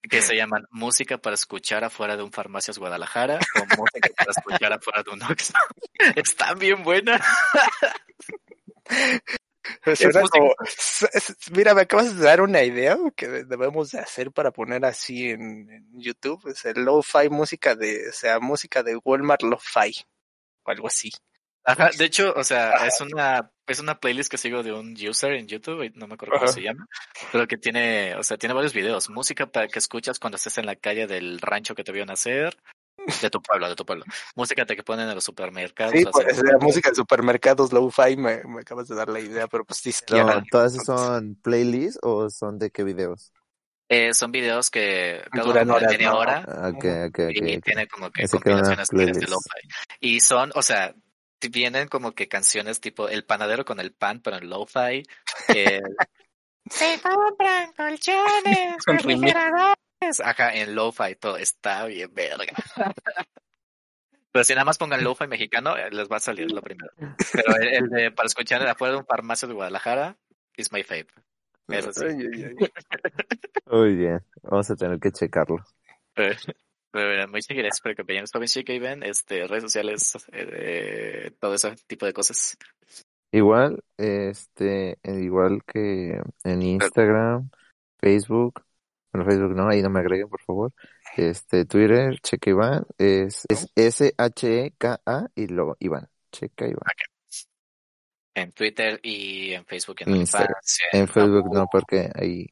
[0.10, 4.72] que se llaman música para escuchar afuera de un farmacias Guadalajara o música para escuchar
[4.72, 5.54] afuera de un Oxxo.
[6.16, 7.22] Están bien buenas.
[9.96, 10.54] Suena como-
[11.52, 15.30] mira, me acabas de dar una idea que de- debemos de hacer para poner así
[15.30, 16.48] en, en YouTube.
[16.50, 19.94] Es el lo-fi música de, o sea, música de Walmart lo-fi.
[20.64, 21.12] O algo así.
[21.64, 22.88] Ajá, de hecho, o sea, Ajá.
[22.88, 26.36] es una, es una playlist que sigo de un user en YouTube, no me acuerdo
[26.40, 26.88] cómo se llama,
[27.34, 30.66] pero que tiene, o sea, tiene varios videos, música para que escuchas cuando estés en
[30.66, 32.56] la calle del rancho que te vio nacer,
[33.22, 34.06] de tu pueblo, de tu pueblo,
[34.36, 35.94] música te que ponen en los supermercados.
[35.94, 39.66] Sí, pues, la música de supermercados lo-fi me, me acabas de dar la idea, pero
[39.66, 39.82] pues
[40.12, 43.32] No, ¿todas esas son playlists o son de qué videos?
[43.90, 46.18] eh, son videos que cada uno media ¿no?
[46.18, 46.72] hora Ah,
[47.30, 49.68] y tiene como que compilaciones de- lo-fi.
[50.00, 50.94] Y son, o sea,
[51.52, 55.04] vienen como que canciones tipo El panadero con el pan, pero en lo-fi.
[55.54, 55.82] eh,
[56.70, 59.87] Se compran colchones, refrigeradores.
[60.24, 61.38] Ajá, en lo-fi todo.
[61.38, 62.54] Está bien, verga.
[64.32, 66.92] Pero si nada más pongan lo-fi mexicano, eh, les va a salir lo primero.
[67.34, 70.18] Pero el, el de para escuchar afuera de un farmacio de Guadalajara
[70.56, 71.22] is my favorite.
[71.70, 72.06] Eso sí.
[73.66, 75.58] Muy bien, vamos a tener que checarlo.
[76.16, 76.36] Eh,
[76.92, 81.56] Pero bueno, muchas gracias por acompañarnos, joven chica y ven, este, redes sociales, eh, todo
[81.56, 82.58] ese tipo de cosas.
[83.32, 87.50] Igual, este, igual que en Instagram,
[88.00, 88.64] Facebook,
[89.12, 90.74] bueno, Facebook no, ahí no me agreguen, por favor.
[91.16, 96.84] Este, Twitter, Checa Iván, es, es S-H-E-K-A y luego Iván, Checa Iván.
[98.36, 100.54] En Twitter y en Facebook en Instagram.
[100.54, 102.48] OnlyFans, En Facebook no, porque ahí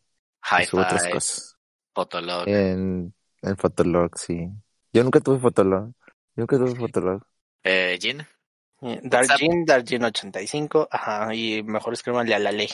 [0.68, 1.58] subo otras cosas.
[1.94, 2.48] Fotolog.
[2.48, 4.50] En, en Fotolog, sí.
[4.92, 5.92] Yo nunca tuve Fotolog.
[6.36, 7.22] Yo nunca tuve Fotolog.
[7.64, 8.26] Eh, Jin,
[9.04, 12.70] Darjin, Darjin85, ajá, y mejor escríbanle a la ley.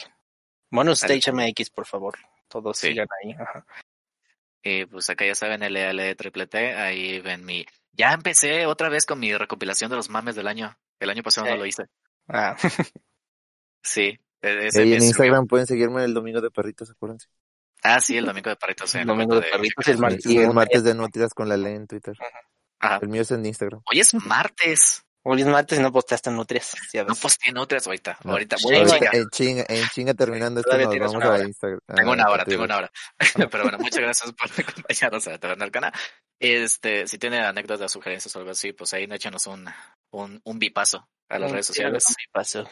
[0.69, 1.15] Bonus Vale.
[1.15, 2.17] Stage MX, por favor.
[2.51, 2.89] Todos Sí.
[2.89, 3.65] sigan ahí, ajá.
[4.63, 7.65] y pues acá ya saben, LL Triple T, ahí ven mi...
[7.93, 10.77] Ya empecé otra vez con mi recopilación de los mames del año.
[10.99, 11.51] El año pasado Sí.
[11.53, 11.85] no lo hice.
[12.27, 12.55] Ah,
[13.83, 14.19] Sí.
[14.41, 17.27] e- ese en Instagram pueden seguirme el domingo de perritos, acuérdense.
[17.83, 18.93] Ah, sí, el domingo de Paritos.
[18.95, 20.25] en el la domingo de perritos y el martes.
[20.27, 22.15] y el martes de Nutrias con la ley en Twitter.
[22.79, 22.99] Ajá.
[23.01, 23.81] El mío es en Instagram.
[23.91, 25.03] Hoy es martes.
[25.23, 26.73] Hoy es martes y no posteaste nutrias.
[26.93, 28.17] Ya No posteé nutrias ahorita.
[28.23, 29.15] No, ahorita voy a Ahorita- chingar.
[29.15, 31.43] en chinga, en chinga terminando esto nos vamos una a hora.
[31.43, 31.79] Instagram.
[31.95, 32.91] Tengo una hora, tengo una hora.
[33.51, 35.93] Pero bueno, muchas gracias por acompañarnos a Taberna Arcana.
[36.39, 39.67] Este, si tienen anécdotas, sugerencias o algo así, pues ahí échanos un,
[40.11, 42.03] un, un bipazo a las Un redes sociales.
[42.03, 42.69] tiro de paso.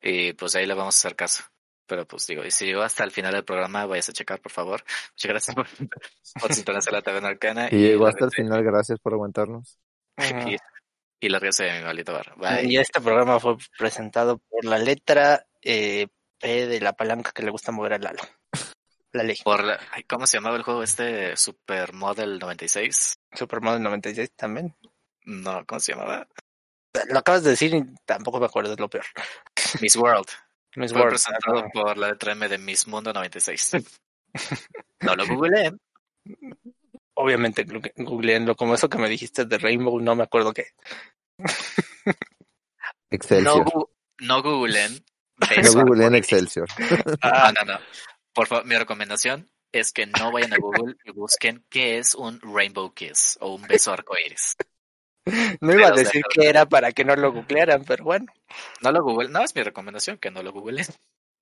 [0.00, 1.44] Y pues ahí le vamos a hacer caso.
[1.86, 4.52] Pero pues digo, y si llegó hasta el final del programa, vayas a checar, por
[4.52, 4.82] favor.
[5.12, 5.66] Muchas gracias por,
[6.40, 7.68] por sintonizar la Taberna Arcana.
[7.70, 9.78] Y llegó hasta el final, gracias por aguantarnos.
[10.18, 10.56] Y,
[11.20, 12.34] y lárguese de mi maldito bar.
[12.36, 12.66] Bye.
[12.70, 16.08] Y este programa fue presentado por la letra eh,
[16.40, 18.22] P de la palanca que le gusta mover a Lalo.
[19.12, 19.36] La ley.
[19.42, 21.34] Por la- ¿Cómo se llamaba el juego este?
[21.34, 23.18] Supermodel 96.
[23.32, 24.76] Supermodel 96 también.
[25.24, 26.28] No, ¿cómo se llamaba?
[27.08, 29.06] Lo acabas de decir y tampoco me acuerdo, es lo peor.
[29.80, 30.26] Miss World.
[30.76, 31.14] Miss Fue World.
[31.14, 33.76] presentado ah, por la letra M de Miss Mundo 96.
[35.00, 35.72] No lo googleé.
[37.20, 37.66] Obviamente,
[37.96, 38.54] googleenlo.
[38.54, 40.66] Como eso que me dijiste de Rainbow, no me acuerdo qué.
[43.10, 43.64] No, Excelsior.
[43.64, 43.88] gu-
[44.20, 44.92] no googleen.
[45.38, 46.16] No beso googleé en arcoíris.
[46.16, 46.68] Excelsior.
[47.22, 47.78] Ah, no, no.
[48.34, 52.40] Por favor, mi recomendación es que no vayan a Google y busquen qué es un
[52.40, 54.56] Rainbow Kiss o un beso arcoíris.
[55.60, 58.04] No iba a o sea, decir no- que era para que no lo googlearan, pero
[58.04, 58.26] bueno.
[58.82, 60.86] No lo google, no es mi recomendación que no lo googleen.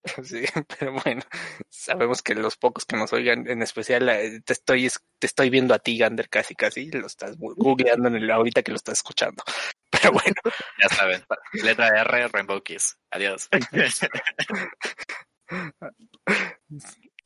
[0.25, 0.45] Sí,
[0.79, 1.23] pero bueno,
[1.69, 5.51] sabemos que los pocos que nos oigan, en especial eh, te estoy es- te estoy
[5.51, 8.99] viendo a ti, Gander, casi casi, lo estás googleando en el, ahorita que lo estás
[8.99, 9.43] escuchando.
[9.91, 10.35] Pero bueno,
[10.83, 11.23] Ya saben.
[11.53, 12.99] Letra R, Rainbow Kiss.
[13.11, 13.49] Adiós.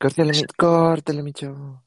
[0.01, 1.83] Córtale, córtale, mi chavo.